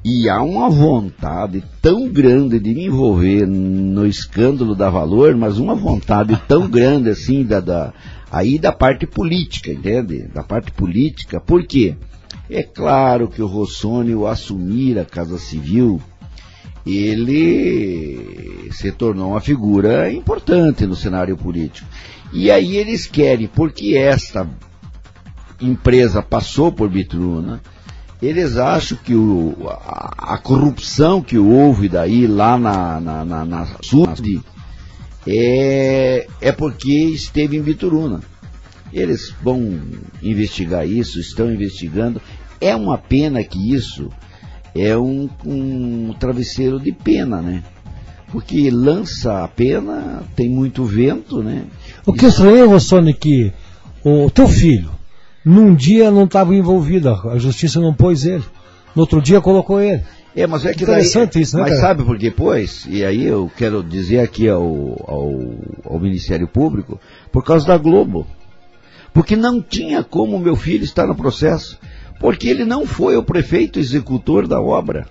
[0.03, 5.75] E há uma vontade tão grande de me envolver no escândalo da Valor, mas uma
[5.75, 7.93] vontade tão grande assim da, da
[8.31, 10.27] aí da parte política, entende?
[10.33, 11.39] Da parte política.
[11.39, 11.95] Por quê?
[12.49, 16.01] É claro que o Rossoni, ao assumir a Casa Civil,
[16.85, 21.87] ele se tornou uma figura importante no cenário político.
[22.33, 24.47] E aí eles querem, porque esta
[25.61, 27.61] empresa passou por Bitruna,
[28.21, 33.67] eles acham que o, a, a corrupção que houve daí lá na, na, na, na
[33.81, 34.41] SUD
[35.25, 38.21] é, é porque esteve em Bituruna.
[38.91, 39.81] Eles vão
[40.23, 42.21] investigar isso, estão investigando.
[42.59, 44.09] É uma pena que isso
[44.73, 47.63] é um, um travesseiro de pena, né?
[48.31, 51.65] Porque lança a pena, tem muito vento, né?
[52.07, 53.51] O que eu estranhei, Rossoni, que
[54.01, 54.89] o teu filho,
[55.43, 58.45] num dia não estava envolvido, a justiça não pôs ele.
[58.95, 60.03] No outro dia colocou ele.
[60.33, 61.81] É, mas é que daí, Interessante isso, né, Mas cara?
[61.81, 62.87] sabe por que pôs?
[62.89, 64.63] E aí eu quero dizer aqui ao,
[65.05, 65.33] ao,
[65.83, 66.97] ao Ministério Público,
[67.29, 68.25] por causa da Globo.
[69.13, 71.77] Porque não tinha como meu filho estar no processo.
[72.21, 75.07] Porque ele não foi o prefeito executor da obra.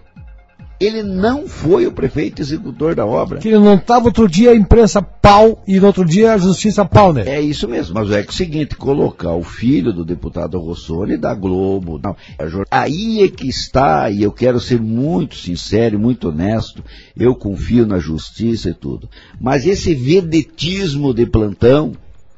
[0.78, 3.38] Ele não foi o prefeito executor da obra.
[3.38, 6.84] Que ele não estava outro dia a imprensa pau e no outro dia a justiça
[6.84, 7.24] pau, né?
[7.26, 11.16] É isso mesmo, mas é que é o seguinte, colocar o filho do deputado Rossoni
[11.16, 15.98] da Globo, não, é aí é que está, e eu quero ser muito sincero, e
[15.98, 16.84] muito honesto,
[17.16, 19.08] eu confio na justiça e tudo,
[19.40, 21.92] mas esse vedetismo de plantão,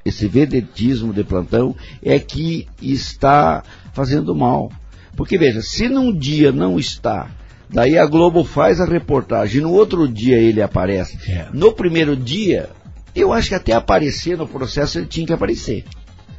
[0.04, 3.62] esse vedetismo de plantão é que está
[3.92, 4.70] fazendo mal.
[5.16, 7.28] Porque veja, se num dia não está,
[7.70, 11.18] daí a Globo faz a reportagem, no outro dia ele aparece.
[11.30, 11.48] É.
[11.52, 12.70] No primeiro dia,
[13.14, 15.84] eu acho que até aparecer no processo ele tinha que aparecer.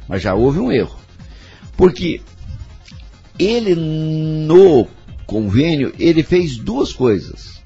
[0.08, 0.98] Mas já houve um erro.
[1.76, 2.20] Porque
[3.38, 4.86] ele no
[5.26, 7.62] convênio, ele fez duas coisas.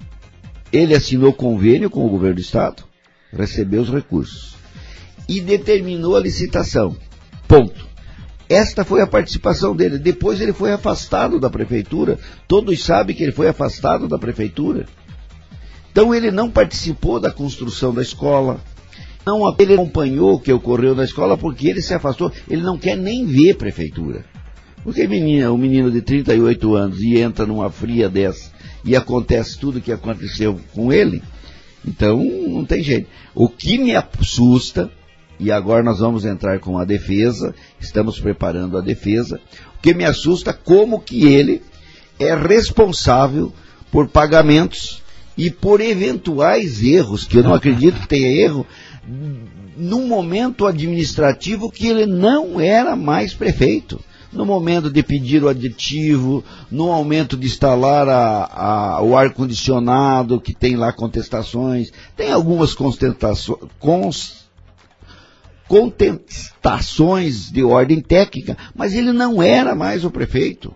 [0.72, 2.84] Ele assinou convênio com o governo do estado,
[3.32, 4.54] recebeu os recursos
[5.28, 6.96] e determinou a licitação.
[7.48, 7.93] Ponto.
[8.49, 9.99] Esta foi a participação dele.
[9.99, 12.18] Depois ele foi afastado da prefeitura.
[12.47, 14.86] Todos sabem que ele foi afastado da prefeitura.
[15.90, 18.61] Então ele não participou da construção da escola.
[19.24, 22.30] Não ele acompanhou o que ocorreu na escola porque ele se afastou.
[22.49, 24.24] Ele não quer nem ver prefeitura.
[24.82, 28.53] Porque menina, um menino de 38 anos e entra numa fria dessa
[28.84, 31.22] e acontece tudo o que aconteceu com ele,
[31.86, 33.09] então não tem jeito.
[33.34, 34.90] O que me assusta,
[35.39, 39.41] e agora nós vamos entrar com a defesa, estamos preparando a defesa,
[39.78, 41.62] o que me assusta como que ele
[42.18, 43.53] é responsável
[43.91, 45.03] por pagamentos
[45.37, 48.66] e por eventuais erros, que eu não acredito que tenha erro,
[49.76, 54.01] num momento administrativo que ele não era mais prefeito.
[54.32, 58.51] No momento de pedir o aditivo, no aumento de instalar a-
[58.97, 64.43] a- o ar-condicionado, que tem lá contestações, tem algumas cons-
[65.68, 70.72] contestações de ordem técnica, mas ele não era mais o prefeito.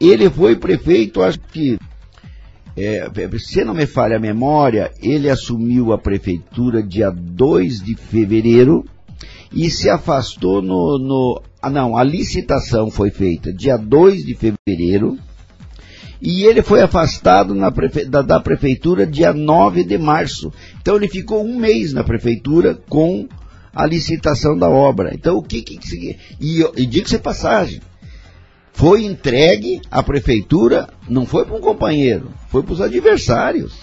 [0.00, 1.78] Ele foi prefeito, acho que
[2.76, 3.08] é,
[3.38, 8.84] se não me falha a memória, ele assumiu a prefeitura dia 2 de fevereiro
[9.52, 15.18] e se afastou no, no- Ah, não, a licitação foi feita dia 2 de fevereiro
[16.20, 20.50] e ele foi afastado prefe- da, da prefeitura dia 9 de março.
[20.80, 23.28] Então ele ficou um mês na prefeitura com
[23.74, 25.12] a licitação da obra.
[25.14, 26.18] Então o que que.
[26.40, 27.80] E, e diga-se passagem
[28.72, 33.74] foi entregue à prefeitura, não foi para um companheiro, foi para os adversários.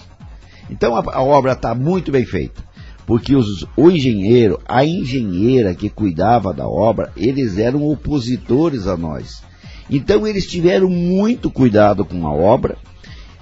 [0.68, 2.62] Então a, a obra está muito bem feita,
[3.06, 9.42] porque os- o engenheiro, a engenheira que cuidava da obra, eles eram opositores a nós.
[9.88, 12.76] Então eles tiveram muito cuidado com a obra,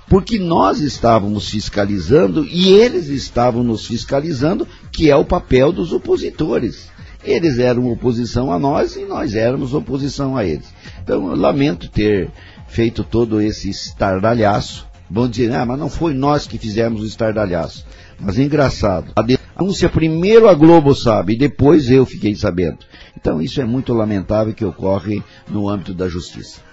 [0.08, 6.88] porque nós estávamos fiscalizando e eles estavam nos fiscalizando, que é o papel dos opositores.
[7.22, 10.72] Eles eram oposição a nós e nós éramos oposição a eles.
[11.02, 12.30] Então, lamento ter
[12.68, 14.86] feito todo esse estardalhaço.
[15.10, 17.84] Vão dizer, ah, mas não foi nós que fizemos o estardalhaço.
[18.20, 19.12] Mas engraçado.
[19.16, 22.78] A denúncia primeiro a Globo sabe e depois eu fiquei sabendo.
[23.16, 26.67] Então, isso é muito lamentável que ocorre no âmbito da justiça.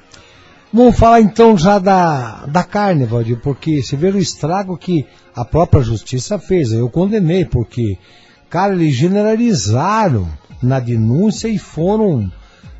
[0.76, 5.46] Vamos falar então já da, da carne, Valdir, porque você vê o estrago que a
[5.46, 6.74] própria justiça fez.
[6.74, 7.98] Eu condenei, porque,
[8.50, 10.28] cara, eles generalizaram
[10.62, 12.30] na denúncia e foram.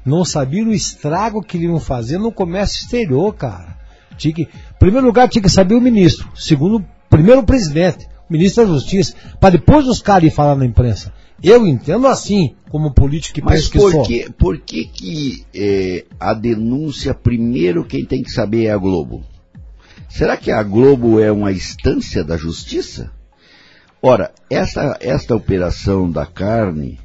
[0.06, 3.78] Não sabiam o estrago que iriam fazer no comércio exterior, cara.
[4.18, 6.30] Tinha que, em primeiro lugar, tinha que saber o ministro.
[6.36, 10.66] Segundo, primeiro o presidente, o ministro da Justiça, para depois os caras irem falar na
[10.66, 11.14] imprensa.
[11.42, 17.14] Eu entendo assim, como político que Mas por que, por que, que eh, a denúncia,
[17.14, 19.24] primeiro quem tem que saber é a Globo?
[20.10, 23.14] Será que a Globo é uma instância da justiça?
[24.02, 27.00] Ora, essa, esta operação da carne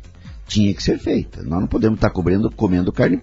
[0.45, 1.41] tinha que ser feita.
[1.45, 3.23] Nós não podemos estar cobrendo, comendo carne,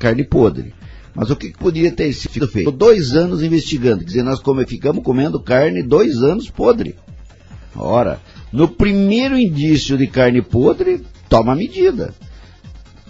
[0.00, 0.74] carne podre.
[1.14, 2.72] Mas o que, que poderia ter sido feito?
[2.72, 4.00] Dois anos investigando.
[4.00, 6.96] Quer dizer, nós come, ficamos comendo carne dois anos podre.
[7.76, 8.20] Ora,
[8.52, 11.04] no primeiro indício de carne podre,
[11.34, 12.14] toma medida.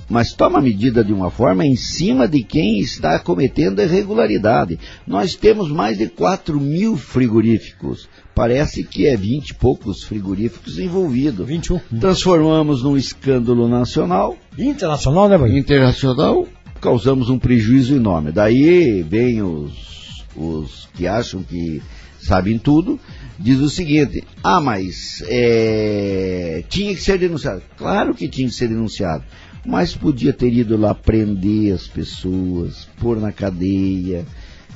[0.09, 4.79] Mas toma medida de uma forma em cima de quem está cometendo irregularidade.
[5.07, 8.09] Nós temos mais de 4 mil frigoríficos.
[8.35, 11.47] Parece que é 20 e poucos frigoríficos envolvidos.
[11.47, 11.81] 21.
[12.01, 15.59] Transformamos num escândalo nacional Internacional, né, Valdir?
[15.59, 16.47] internacional,
[16.81, 18.31] causamos um prejuízo enorme.
[18.33, 21.83] Daí vem os, os que acham que
[22.19, 22.99] sabem tudo,
[23.39, 27.63] diz o seguinte, ah, mas é, tinha que ser denunciado.
[27.77, 29.25] Claro que tinha que ser denunciado.
[29.67, 34.27] mas podia ter ido lá prender as pessoas, pôr na cadeia,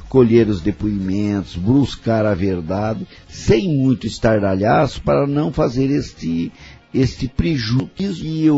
[0.08, 6.50] colher os depoimentos, buscar a verdade, sem muito estardalhaço para não fazer este,
[6.92, 8.56] este prejuízo que o,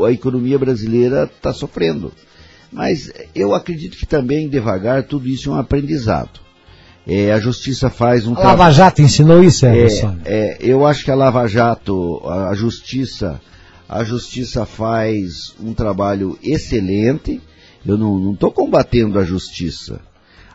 [0.00, 2.12] o, a economia brasileira está sofrendo.
[2.70, 6.40] Mas eu acredito que também, devagar, tudo isso é um aprendizado.
[7.06, 10.18] É, a justiça faz um A Lava Jato ensinou isso, é, Emerson?
[10.24, 13.40] é, eu acho que a Lava Jato, a, a justiça,
[13.88, 17.40] a justiça faz um trabalho excelente.
[17.84, 20.00] Eu não estou combatendo a justiça.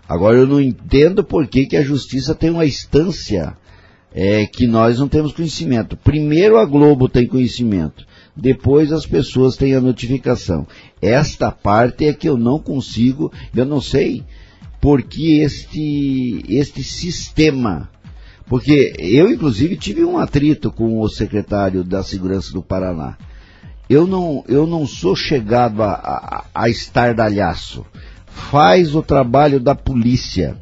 [0.08, 3.58] Agora eu não entendo por que, que a justiça tem uma instância
[4.14, 5.98] é, que nós não temos conhecimento.
[5.98, 10.66] Primeiro a Globo tem conhecimento, depois as pessoas têm a notificação.
[11.02, 14.24] Esta parte é que eu não consigo, eu não sei
[14.88, 17.90] porque este, este sistema.
[18.46, 23.18] Porque eu, inclusive, tive um atrito com o secretário da Segurança do Paraná.
[23.90, 27.86] Eu não, eu não sou chegado a, a, a estardalhaço.
[28.28, 30.58] Faz o trabalho da polícia.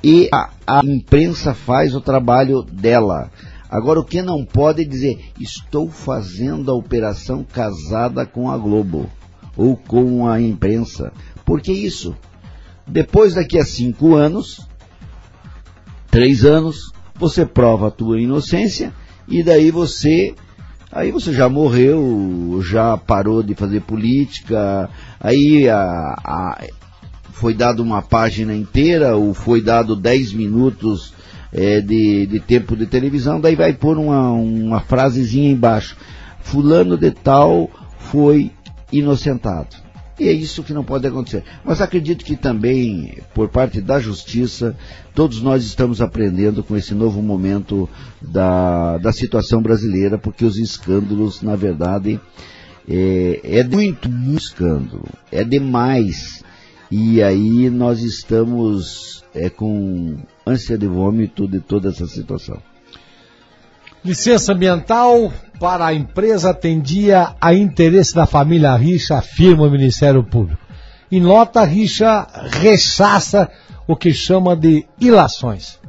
[0.00, 3.32] E a, a imprensa faz o trabalho dela.
[3.68, 9.10] Agora, o que não pode é dizer, estou fazendo a operação casada com a Globo
[9.56, 11.12] ou com a imprensa.
[11.44, 12.14] Por que isso?
[12.86, 14.66] Depois, daqui a cinco anos,
[16.10, 18.92] três anos, você prova a tua inocência
[19.28, 20.34] e daí você,
[20.92, 24.88] aí você já morreu, já parou de fazer política,
[25.20, 26.64] aí a, a,
[27.32, 31.12] foi dado uma página inteira ou foi dado dez minutos
[31.52, 35.96] é, de, de tempo de televisão, daí vai pôr uma, uma frasezinha embaixo.
[36.40, 37.68] Fulano de tal
[37.98, 38.52] foi
[38.92, 39.85] inocentado.
[40.18, 41.44] E é isso que não pode acontecer.
[41.62, 44.74] Mas acredito que também, por parte da justiça,
[45.14, 47.88] todos nós estamos aprendendo com esse novo momento
[48.22, 52.18] da, da situação brasileira, porque os escândalos, na verdade,
[52.88, 55.04] é, é muito, escândalo.
[55.30, 56.42] É demais.
[56.90, 62.58] E aí nós estamos é, com ânsia de vômito de toda essa situação.
[64.06, 70.62] Licença ambiental para a empresa atendia a interesse da família Richa, afirma o Ministério Público.
[71.10, 73.50] Em nota, Richa rechaça
[73.84, 75.80] o que chama de ilações.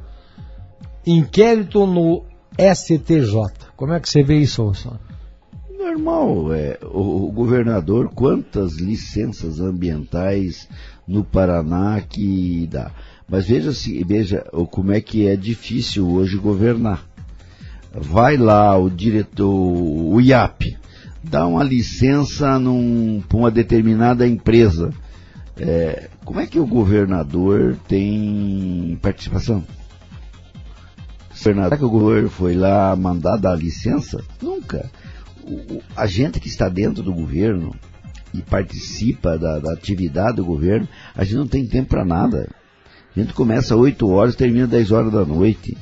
[1.05, 2.23] Inquérito no
[2.57, 3.51] STJ.
[3.75, 4.97] Como é que você vê isso, Wilson?
[5.77, 10.67] Normal, é, o, governador, quantas licenças ambientais
[11.07, 12.89] no Paraná que dá.
[13.29, 13.69] Mas veja,
[14.07, 17.05] veja como é que é difícil hoje governar.
[17.99, 20.77] Vai lá o diretor, o IAP,
[21.23, 22.59] dá uma licença
[23.27, 24.93] para uma determinada empresa.
[25.59, 29.63] É, como é que o governador tem participação?
[31.33, 34.23] Será que o governo foi lá mandar dar licença?
[34.41, 34.89] Nunca.
[35.43, 37.73] O- a gente que está dentro do governo
[38.33, 42.49] e participa da, da atividade do governo, a gente não tem tempo para nada.
[43.15, 45.77] A gente começa às 8 horas termina às 10 horas da noite.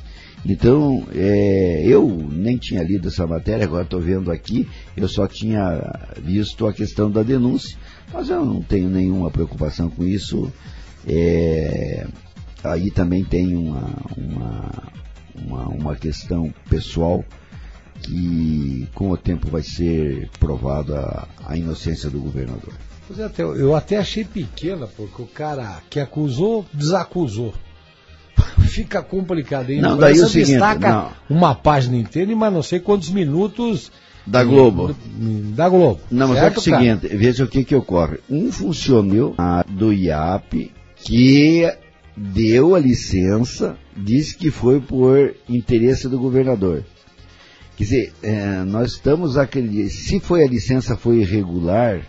[0.48, 6.08] Então, é, eu nem tinha lido essa matéria, agora estou vendo aqui, eu só tinha
[6.22, 7.76] visto a questão da denúncia,
[8.12, 10.52] mas eu não tenho nenhuma preocupação com isso.
[11.04, 12.06] É,
[12.62, 14.82] aí também tem uma, uma,
[15.34, 17.24] uma, uma questão pessoal
[18.02, 22.72] que com o tempo vai ser provada a, inocência do governador.
[23.08, 27.52] Pois é, eu até achei pequena, porque o cara que acusou, desacusou.
[28.68, 29.80] Fica complicado, hein?
[29.80, 33.90] Não, daí o seguinte, destaca uma página inteira mais não sei quantos minutos
[34.26, 34.94] Da Globo.
[35.54, 36.00] da Globo.
[36.10, 38.18] Não, mas é certo, é o seguinte, veja o que que ocorre.
[38.28, 39.34] Um funcionário
[39.70, 41.70] do IAP que
[42.16, 46.82] deu a licença, disse que foi por interesse do governador.
[47.76, 52.00] Quer dizer, eh, nós estamos acreditando, se foi a licença foi irregular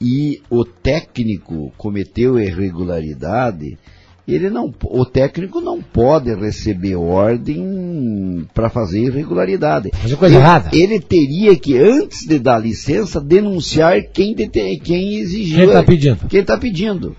[0.00, 3.78] e o técnico cometeu irregularidade,
[4.26, 9.90] ele não, o técnico não pode receber ordem para fazer irregularidade.
[10.00, 10.70] Fazer coisa ele, errada.
[10.72, 15.58] Ele teria que, antes de dar licença, denunciar quem, dete- quem exigiu.
[15.58, 16.28] Quem tá pedindo.
[16.28, 17.16] Quem está pedindo.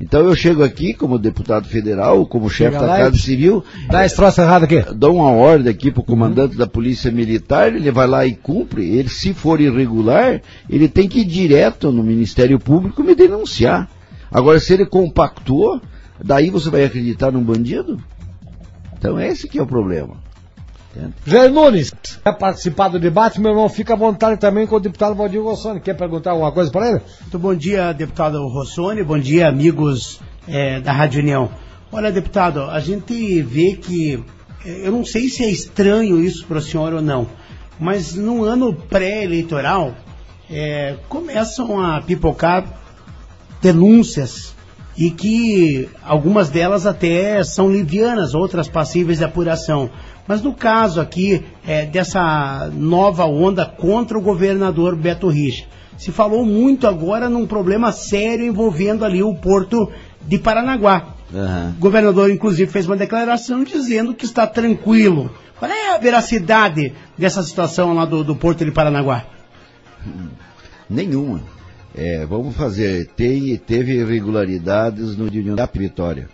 [0.00, 4.06] Então eu chego aqui como deputado federal, como chefe Chega da e- Casa Civil, Dá
[4.06, 4.80] esse troço errado aqui.
[4.94, 8.88] dou uma ordem aqui para o comandante da Polícia Militar, ele vai lá e cumpre.
[8.88, 13.90] Ele, se for irregular, ele tem que ir direto no Ministério Público me denunciar.
[14.30, 15.80] Agora, se ele compactou,
[16.22, 17.98] daí você vai acreditar num bandido?
[18.96, 20.16] Então esse que é o problema.
[21.24, 21.92] Jair Nunes,
[22.24, 23.40] quer participar do debate?
[23.40, 25.80] Meu irmão, fica à vontade também com o deputado Valdir Gossoni.
[25.80, 27.00] Quer perguntar alguma coisa para ele?
[27.20, 29.04] Muito bom dia, deputado Rossoni.
[29.04, 31.50] Bom dia, amigos eh, da Rádio União.
[31.92, 34.24] Olha, deputado, a gente vê que.
[34.64, 37.28] eh, Eu não sei se é estranho isso para o senhor ou não,
[37.78, 39.94] mas num ano pré-eleitoral,
[40.50, 42.64] é, começam a pipocar
[43.62, 44.54] denúncias
[44.98, 49.88] e que algumas delas até são livianas, outras passíveis de apuração.
[50.26, 56.44] Mas no caso aqui é, dessa nova onda contra o governador Beto Richa, se falou
[56.44, 59.88] muito agora num problema sério envolvendo ali o porto
[60.20, 61.14] de Paranaguá.
[61.76, 65.30] O governador, inclusive, fez uma declaração dizendo que está tranquilo.
[65.60, 69.24] Qual é a veracidade dessa situação lá do, do porto de Paranaguá?
[70.90, 71.57] Nenhuma.
[72.00, 73.08] É, vamos fazer.
[73.16, 76.28] Tem, teve irregularidades no de União da Vitória.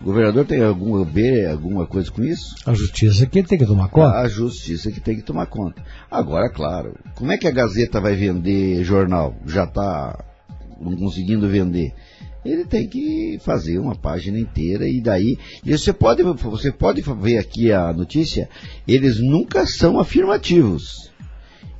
[0.00, 2.54] O governador tem alguma, ver alguma coisa com isso?
[2.64, 4.16] A justiça que tem que tomar conta.
[4.16, 5.84] A justiça que tem que tomar conta.
[6.10, 9.36] Agora, claro, como é que a Gazeta vai vender jornal?
[9.46, 10.24] Já está
[10.80, 11.92] não conseguindo vender.
[12.42, 15.36] Ele tem que fazer uma página inteira e daí.
[15.62, 18.48] E você pode, você pode ver aqui a notícia,
[18.88, 21.12] eles nunca são afirmativos.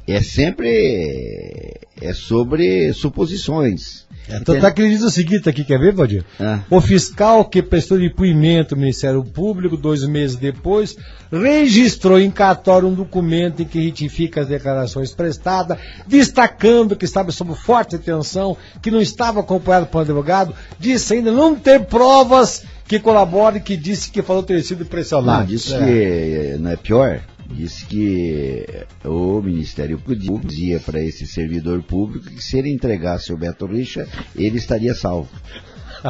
[0.06, 4.04] É sempre é sobre suposições.
[4.28, 6.24] É, ele diz o seguinte aqui, quer ver, Valdir?
[6.40, 6.60] Ah.
[6.70, 10.96] O fiscal que prestou depoimento ao Ministério Público, dois meses depois,
[11.30, 17.54] registrou em cartório um documento em que retifica as declarações prestadas, destacando que estava sob
[17.54, 22.98] forte tensão, que não estava acompanhado por um advogado, disse ainda não ter provas que
[22.98, 25.40] colaborem, que disse que falou ter sido pressionado.
[25.40, 25.78] Não, disse É.
[25.78, 27.20] que eh, não é pior.
[27.50, 28.64] Disse que
[29.04, 34.08] o Ministério Público dizia para esse servidor público que se ele entregasse o Beto Richa,
[34.34, 35.28] ele estaria salvo.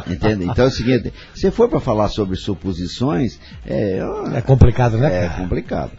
[0.08, 0.44] Entende?
[0.44, 4.00] Então é o seguinte, se for para falar sobre suposições, é,
[4.34, 5.92] É complicado, né, é complicado.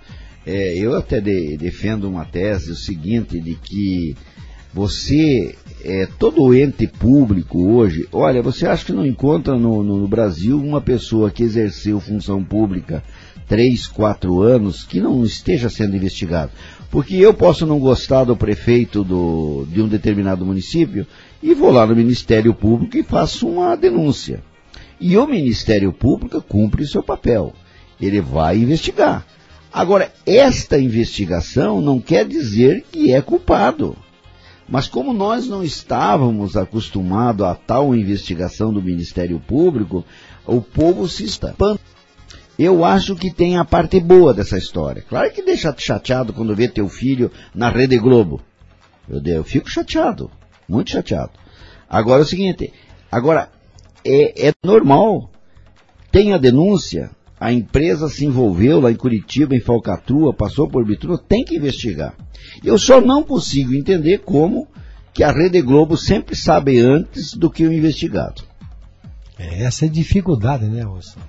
[0.46, 4.16] É, eu até de- defendo uma tese, o seguinte, de que
[4.74, 10.08] você, é, todo ente público hoje, olha, você acha que não encontra no, no- no
[10.08, 13.02] Brasil uma pessoa que exerceu função pública
[13.48, 16.52] três, quatro anos que não esteja sendo investigado?
[16.90, 21.06] Porque eu posso não gostar do prefeito do, de um determinado município
[21.42, 24.42] e vou lá no Ministério Público e faço uma denúncia.
[25.00, 27.54] E o Ministério Público cumpre o seu papel.
[28.00, 29.26] Ele vai investigar.
[29.72, 33.96] Agora, esta investigação não quer dizer que é culpado.
[34.68, 40.04] Mas como nós não estávamos acostumados a tal investigação do Ministério Público,
[40.46, 41.80] o povo se espanta.
[42.58, 45.04] Eu acho que tem a parte boa dessa história.
[45.08, 48.42] Claro que deixa chateado quando vê teu filho na Rede Globo.
[49.10, 50.32] Eu, eu fico chateado,
[50.68, 51.32] muito chateado.
[51.90, 52.72] Agora é o seguinte,
[53.12, 53.50] agora
[54.04, 55.30] é, é normal.
[56.12, 61.18] Tem a denúncia, a empresa se envolveu lá em Curitiba, em Falcatrua, passou por Bitrua,
[61.18, 62.16] tem que investigar.
[62.64, 64.68] Eu só não consigo entender como
[65.14, 68.44] que a Rede Globo sempre sabe antes do que o investigado.
[69.38, 71.20] É, essa é a dificuldade, né, Wilson?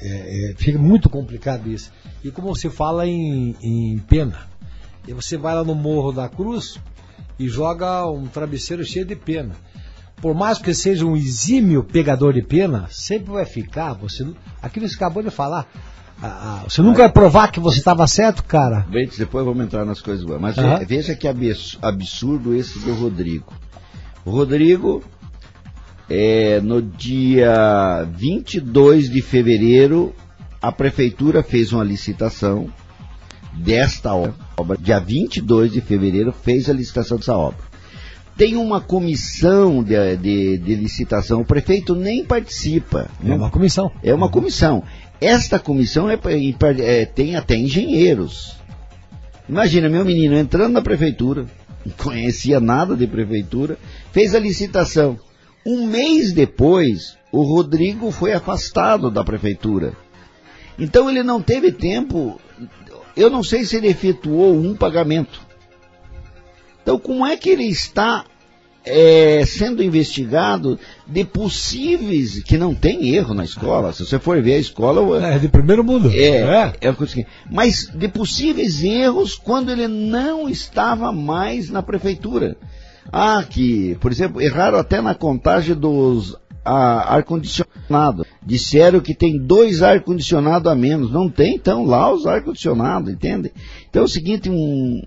[0.00, 1.92] É, é, fica muito complicado isso.
[2.24, 4.38] E como você fala em, em pena,
[5.06, 6.78] e você vai lá no Morro da Cruz
[7.38, 9.54] e joga um travesseiro cheio de pena.
[10.20, 13.92] Por mais que seja um exímio pegador de pena, sempre vai ficar.
[13.94, 14.24] Você,
[14.62, 15.66] aquilo que você acabou de falar.
[16.22, 18.86] ah, ah, você nunca vai provar que você estava certo, cara.
[18.88, 20.40] Bentes, depois vamos entrar nas coisas boas.
[20.40, 23.52] Mas ve- veja que abs- absurdo esse do Rodrigo.
[24.24, 25.02] O Rodrigo,
[26.14, 30.14] é, no dia 22 de fevereiro,
[30.60, 32.68] a prefeitura fez uma licitação
[33.54, 34.76] desta obra.
[34.78, 37.58] Dia 22 de fevereiro fez a licitação dessa obra.
[38.36, 43.08] Tem uma comissão de, de- de licitação, o prefeito nem participa.
[43.24, 43.90] É uma comissão.
[44.02, 44.82] É uma comissão.
[45.20, 48.56] Esta comissão é, par- é, tem até engenheiros.
[49.48, 51.46] Imagina, meu menino entrando na prefeitura,
[51.84, 53.78] não conhecia nada de prefeitura,
[54.12, 55.18] fez a licitação.
[55.64, 59.92] Um mês depois, o Rodrigo foi afastado da prefeitura.
[60.78, 62.40] Então ele não teve tempo,
[63.16, 65.40] eu não sei se ele efetuou um pagamento.
[66.82, 68.24] Então como é que ele está
[68.84, 74.54] é, sendo investigado de possíveis, que não tem erro na escola, se você for ver
[74.54, 75.24] a escola...
[75.24, 76.10] É de primeiro mundo.
[76.10, 76.90] É, é.
[76.90, 77.26] o que eu disse.
[77.50, 82.56] mas de possíveis erros quando ele não estava mais na prefeitura.
[83.10, 88.24] Ah, que, por exemplo, erraram até na contagem dos ar-condicionado.
[88.44, 91.10] Disseram que tem dois ar-condicionado a menos.
[91.10, 93.52] Não tem, então, lá os ar-condicionado, entende?
[93.88, 95.02] Então é o seguinte, um...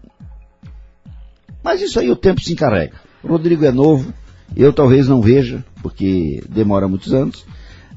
[1.64, 2.94] Mas isso aí o tempo se encarrega.
[3.24, 4.14] O Rodrigo é novo,
[4.56, 7.46] eu talvez não veja, porque demora muitos anos.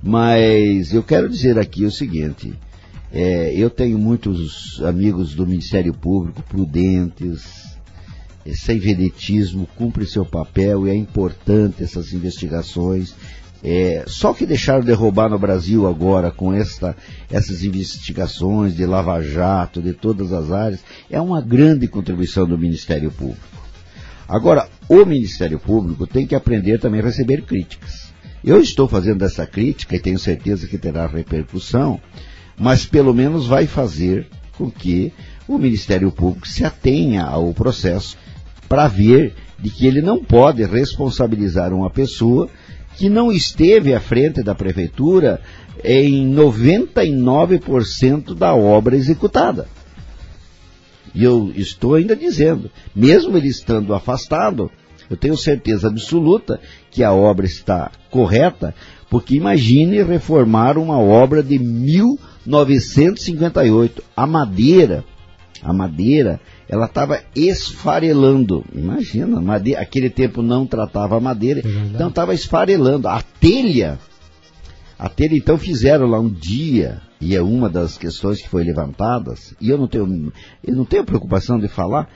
[0.02, 2.54] Mas eu quero dizer aqui o seguinte:
[3.12, 7.67] é, eu tenho muitos amigos do Ministério Público prudentes,
[8.54, 13.14] sem vedetismo, cumpre seu papel e é importante essas investigações.
[13.62, 16.96] É, só que deixaram de roubar no Brasil agora com esta,
[17.28, 20.80] essas investigações de Lava Jato, de todas as áreas,
[21.10, 23.58] é uma grande contribuição do Ministério Público.
[24.28, 28.12] Agora, o Ministério Público tem que aprender também a receber críticas.
[28.44, 32.00] Eu estou fazendo essa crítica e tenho certeza que terá repercussão,
[32.56, 35.12] mas pelo menos vai fazer com que
[35.48, 38.16] o Ministério Público se atenha ao processo
[38.68, 42.48] para ver de que ele não pode responsabilizar uma pessoa
[42.96, 45.40] que não esteve à frente da prefeitura
[45.84, 49.66] em 99% da obra executada.
[51.14, 54.70] E eu estou ainda dizendo, mesmo ele estando afastado,
[55.08, 58.74] eu tenho certeza absoluta que a obra está correta,
[59.08, 64.04] porque imagine reformar uma obra de 1958.
[64.14, 65.02] A madeira,
[65.62, 68.64] a madeira, ela estava esfarelando.
[68.74, 71.62] Imagina, madeira, aquele tempo não tratava a madeira,
[71.94, 73.08] então estava esfarelando.
[73.08, 73.98] A telha,
[74.98, 79.54] a telha então fizeram lá um dia, e é uma das questões que foi levantadas,
[79.60, 80.32] e eu não tenho,
[80.64, 82.08] eu não tenho preocupação de falar.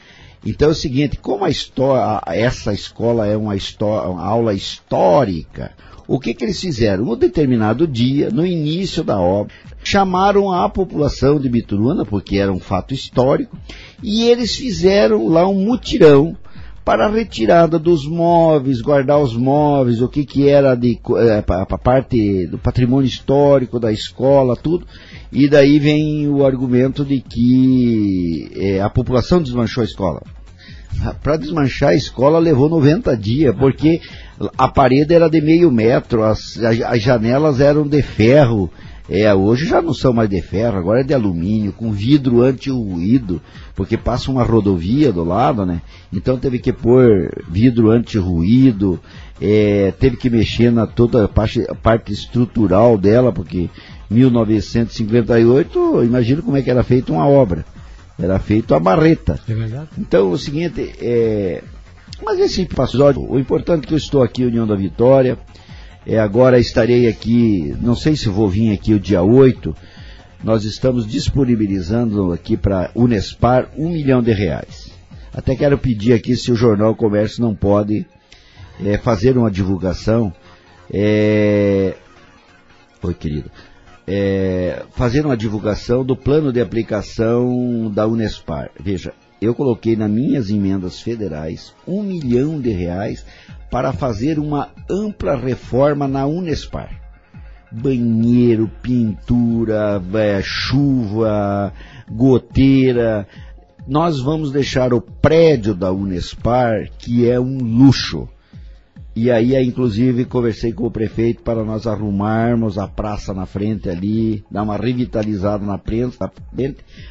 [0.45, 5.71] Então é o seguinte, como a história, essa escola é uma, história, uma aula histórica,
[6.07, 7.05] o que, que eles fizeram?
[7.05, 12.61] Um determinado dia, no início da obra, chamaram a população de Bituruna, porque era um
[12.61, 13.57] fato histórico,
[14.03, 16.37] e eles fizeram lá um mutirão
[16.85, 21.79] para a retirada dos móveis, guardar os móveis, o que, que era de é, a
[21.79, 24.87] parte do patrimônio histórico da escola, tudo.
[25.31, 30.23] E daí vem o argumento de que é, a população desmanchou a escola.
[31.23, 34.01] Para desmanchar a escola levou 90 dias, porque
[34.59, 38.71] a parede era de meio metro, as, as janelas eram de ferro,
[39.09, 43.43] é, hoje já não são mais de ferro, agora é de alumínio, com vidro anti-ruído,
[43.75, 45.83] porque passa uma rodovia do lado, né?
[46.13, 49.01] Então teve que pôr vidro anti-ruído,
[49.41, 53.69] é, teve que mexer na toda a parte, a parte estrutural dela, porque
[54.09, 57.65] 1958, imagina como é que era feita uma obra.
[58.19, 59.41] Era feito a barreta.
[59.49, 59.87] É?
[59.99, 61.63] Então, o seguinte, é...
[62.25, 65.39] mas esse episódio, o importante é que eu estou aqui, União da Vitória,
[66.07, 69.75] é, agora estarei aqui, não sei se vou vir aqui o dia 8,
[70.43, 74.91] nós estamos disponibilizando aqui para Unespar um milhão de reais.
[75.33, 78.05] Até quero pedir aqui se o Jornal Comércio não pode
[78.85, 80.33] é, fazer uma divulgação.
[80.93, 81.95] É...
[83.03, 83.51] Oi, querido.
[84.07, 88.71] É, fazer uma divulgação do plano de aplicação da Unespar.
[88.79, 93.27] Veja, eu coloquei nas minhas emendas federais um milhão de reais
[93.73, 97.01] para fazer uma ampla reforma na Unespar.
[97.73, 101.73] Banheiro, pintura, é, chuva,
[102.09, 103.27] goteira.
[103.89, 108.29] Nós vamos deixar o prédio da Unespar, que é um luxo.
[109.17, 114.45] E aí, inclusive, conversei com o prefeito para nós arrumarmos a praça na frente ali,
[114.51, 116.17] dar uma revitalizada na frente,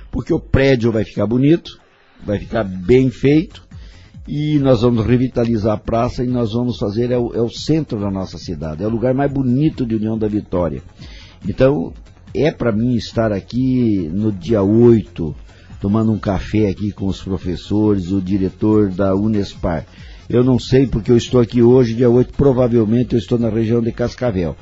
[0.10, 1.81] porque o prédio vai ficar bonito,
[2.26, 3.68] vai ficar bem feito,
[4.28, 8.00] e nós vamos revitalizar a praça e nós vamos fazer, é o, é o centro
[8.00, 10.82] da nossa cidade, é o lugar mais bonito de União da Vitória.
[11.48, 11.92] Então,
[12.34, 15.36] é para mim estar aqui no dia 8,
[15.82, 19.86] tomando um café aqui com os professores, o diretor da Unespar.
[20.30, 23.82] Eu não sei porque eu estou aqui hoje, dia 8, provavelmente eu estou na região
[23.82, 24.56] de Cascavel.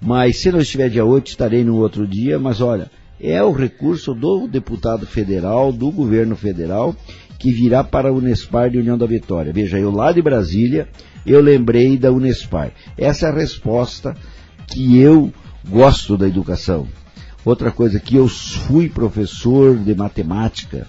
[0.00, 2.90] Mas se não estiver dia 8, estarei no outro dia, mas olha,
[3.22, 6.94] é o recurso do deputado federal, do governo federal,
[7.38, 9.52] que virá para a Unespar de União da Vitória.
[9.52, 10.88] Veja, eu lá de Brasília,
[11.24, 12.72] eu lembrei da Unespar.
[12.98, 14.16] Essa é a resposta
[14.66, 15.32] que eu
[15.68, 16.88] gosto da educação.
[17.44, 20.86] Outra coisa que eu fui professor de matemática,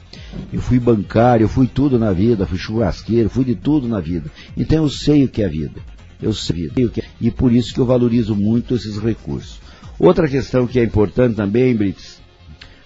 [0.51, 4.29] eu fui bancário, eu fui tudo na vida, fui churrasqueiro, fui de tudo na vida.
[4.55, 5.81] Então eu sei o que é a vida.
[6.21, 7.03] Eu sei o que é.
[7.19, 9.59] E por isso que eu valorizo muito esses recursos.
[9.99, 12.22] Outra questão que é importante também, Brits,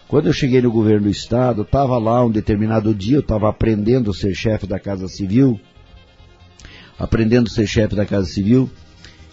[0.08, 4.12] quando eu cheguei no governo do estado, estava lá um determinado dia, eu estava aprendendo
[4.12, 5.60] a ser chefe da Casa Civil,
[6.98, 8.70] aprendendo a ser chefe da Casa Civil,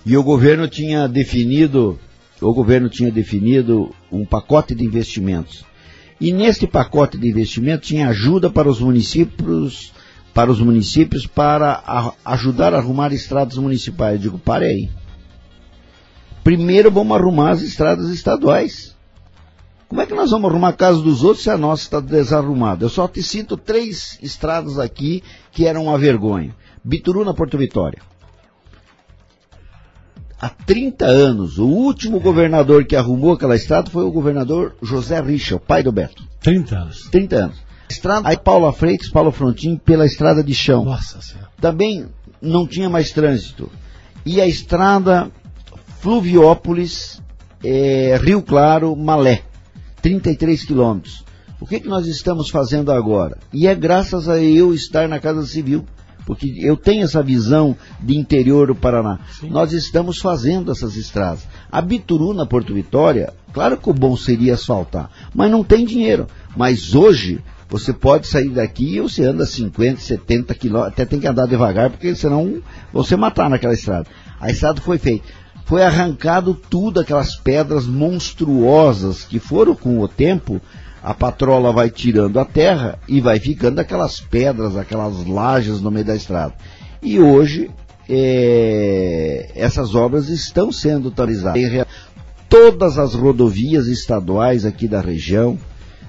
[0.04, 1.98] e o governo tinha definido,
[2.40, 5.64] o governo tinha definido um pacote de investimentos.
[6.20, 9.92] E neste pacote de investimento tinha ajuda para os municípios,
[10.32, 14.16] para os municípios para a, ajudar a arrumar estradas municipais.
[14.16, 14.90] Eu digo, pare aí.
[16.42, 18.93] Primeiro vamos arrumar as estradas estaduais.
[19.94, 22.84] Como é que nós vamos arrumar a casa dos outros se a nossa está desarrumada?
[22.84, 25.22] Eu só te cito três estradas aqui
[25.52, 26.52] que eram uma vergonha.
[26.82, 28.00] Bituruna, Porto Vitória.
[30.40, 35.54] Há 30 anos, o último governador que arrumou aquela estrada foi o governador José Richa,
[35.54, 36.24] o pai do Beto.
[36.40, 37.08] 30 anos.
[37.12, 37.62] 30 anos.
[37.88, 40.84] Estrada, aí Paula Freitas, Paulo Frontin, pela estrada de chão.
[40.84, 41.50] Nossa Senhora.
[41.60, 42.08] Também
[42.42, 43.70] não tinha mais trânsito.
[44.26, 45.30] E a estrada
[46.00, 47.22] Fluviópolis,
[47.62, 49.53] é, Rio Claro, Malé.
[50.04, 51.24] 33 quilômetros.
[51.58, 53.38] O que, que nós estamos fazendo agora?
[53.50, 55.82] E é graças a eu estar na Casa Civil.
[56.26, 59.20] porque eu tenho essa visão de interior do Paraná.
[59.42, 61.46] Nós estamos fazendo essas estradas.
[61.72, 66.26] A Bituruna, Porto Vitória, claro que o bom seria asfaltar, mas não tem dinheiro.
[66.54, 71.26] Mas hoje, você pode sair daqui e você anda 50, 70 quilômetros, até tem que
[71.26, 72.62] andar devagar, porque senão
[72.92, 74.06] você matar naquela estrada.
[74.38, 75.26] A estrada foi feita.
[75.64, 80.60] Foi arrancado tudo, aquelas pedras monstruosas que foram com o tempo,
[81.02, 86.04] a patrola vai tirando a terra e vai ficando aquelas pedras, aquelas lajes no meio
[86.04, 86.54] da estrada.
[87.02, 87.70] E hoje,
[88.08, 91.86] é, essas obras estão sendo autorizadas.
[92.48, 95.58] Todas as rodovias estaduais aqui da região,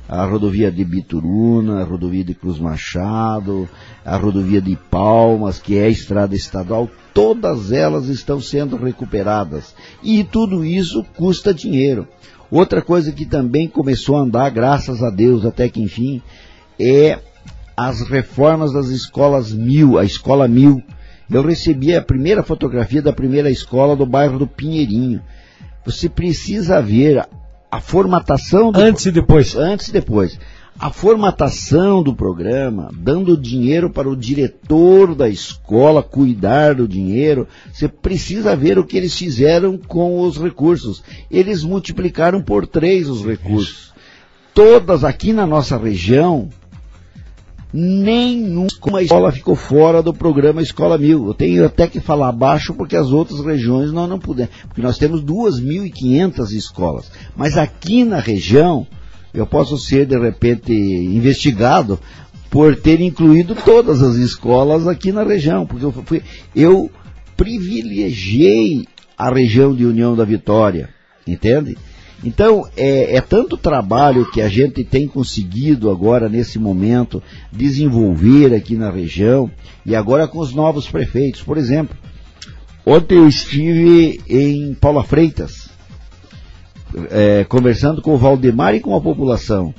[0.08, 3.68] a rodovia de Bituruna, a rodovia de Cruz Machado,
[4.04, 9.76] a rodovia de Palmas, que é a estrada estadual, todas elas estão sendo recuperadas.
[10.04, 12.08] E tudo isso custa dinheiro.
[12.52, 16.22] Outra coisa que também começou a andar, graças a Deus, até que enfim,
[16.80, 17.20] é
[17.76, 20.82] as reformas das escolas mil, a escola mil.
[21.30, 25.22] Eu recebi a primeira fotografia da primeira escola do bairro do Pinheirinho.
[25.84, 27.28] Você precisa ver
[27.76, 29.54] a formatação do Antes e depois.
[29.54, 30.40] antes e depois.
[30.80, 37.88] A formatação do programa, dando dinheiro para o diretor da escola cuidar do dinheiro, você
[37.88, 41.04] precisa ver o que eles fizeram com os recursos.
[41.30, 43.94] Eles multiplicaram por três os recursos.
[44.54, 46.50] Todas aqui na nossa região,
[47.78, 51.28] nenhuma escola ficou fora do programa Escola Mil.
[51.28, 54.54] Eu tenho até que falar baixo porque as outras regiões nós não pudemos.
[54.68, 57.12] Porque nós temos 2.500 escolas.
[57.36, 58.88] Mas aqui na região,
[59.34, 62.00] eu posso ser de repente investigado
[62.50, 65.66] por ter incluído todas as escolas aqui na região.
[65.66, 66.24] Porque eu, fui,
[66.56, 66.90] eu
[67.36, 68.88] privilegiei
[69.18, 70.90] a região de União da Vitória.
[71.28, 71.78] Entende?
[72.24, 77.22] Então, é, é, tanto trabalho que a gente tem conseguido agora, nesse momento,
[77.52, 79.50] desenvolver aqui na região,
[79.86, 81.42] e agora com os novos prefeitos.
[81.42, 81.96] Por exemplo,
[82.86, 85.70] ontem eu estive em Paula Freitas,
[87.12, 89.74] é, conversando com o Valdemar e com a população.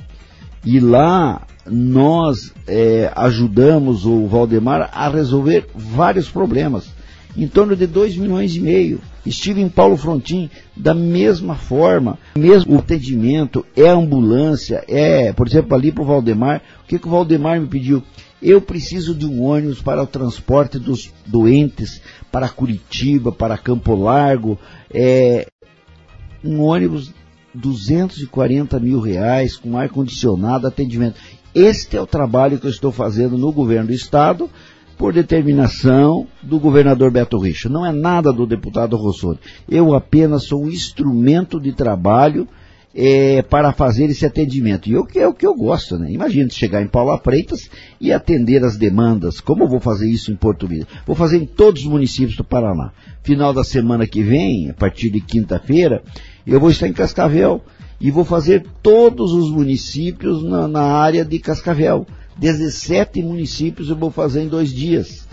[0.63, 6.89] E lá nós é, ajudamos o Valdemar a resolver vários problemas,
[7.37, 8.99] em torno de 2 milhões e meio.
[9.25, 15.91] Estive em Paulo Frontin da mesma forma, mesmo atendimento, é ambulância, é, por exemplo, ali
[15.91, 18.01] para o Valdemar, o que, que o Valdemar me pediu?
[18.41, 22.01] Eu preciso de um ônibus para o transporte dos doentes
[22.31, 24.57] para Curitiba, para Campo Largo,
[24.91, 25.47] é,
[26.43, 27.13] um ônibus
[27.53, 31.19] 240 mil reais, com ar-condicionado, atendimento.
[31.53, 34.49] Este é o trabalho que eu estou fazendo no governo do Estado,
[34.97, 37.69] por determinação do governador Beto Richa.
[37.69, 39.39] Não é nada do deputado Rossoni.
[39.69, 42.47] Eu apenas sou um instrumento de trabalho
[42.95, 44.89] é, para fazer esse atendimento.
[44.89, 46.11] E eu, é o que eu gosto, né?
[46.11, 47.69] Imagina chegar em Paula Freitas
[48.01, 49.39] e atender as demandas.
[49.39, 50.87] Como eu vou fazer isso em Porto Vida?
[51.05, 52.91] Vou fazer em todos os municípios do Paraná.
[53.21, 56.01] Final da semana que vem, a partir de quinta-feira,
[56.45, 57.61] eu vou estar em Cascavel
[58.01, 62.07] e vou fazer todos os municípios na, na área de Cascavel.
[62.39, 65.27] 17 municípios eu vou fazer em dois dias.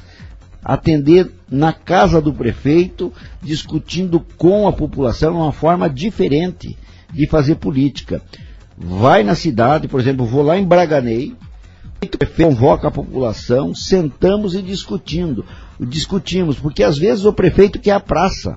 [0.64, 3.12] Atender na casa do prefeito,
[3.43, 6.76] discutindo com a população uma forma diferente
[7.12, 8.22] de fazer política.
[8.76, 11.36] Vai na cidade, por exemplo, vou lá em Braganei,
[12.36, 15.44] convoca a população, sentamos e discutindo.
[15.81, 18.56] Discutimos, porque às vezes o prefeito quer a praça,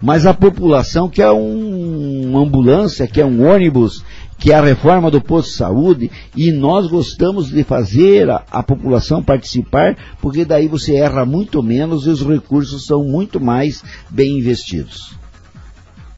[0.00, 4.04] mas a população quer um, uma ambulância, quer um ônibus,
[4.40, 8.62] que é a reforma do posto de saúde, e nós gostamos de fazer a, a,
[8.62, 14.38] população participar, porque daí você erra muito menos e os recursos são muito mais bem
[14.38, 15.19] investidos.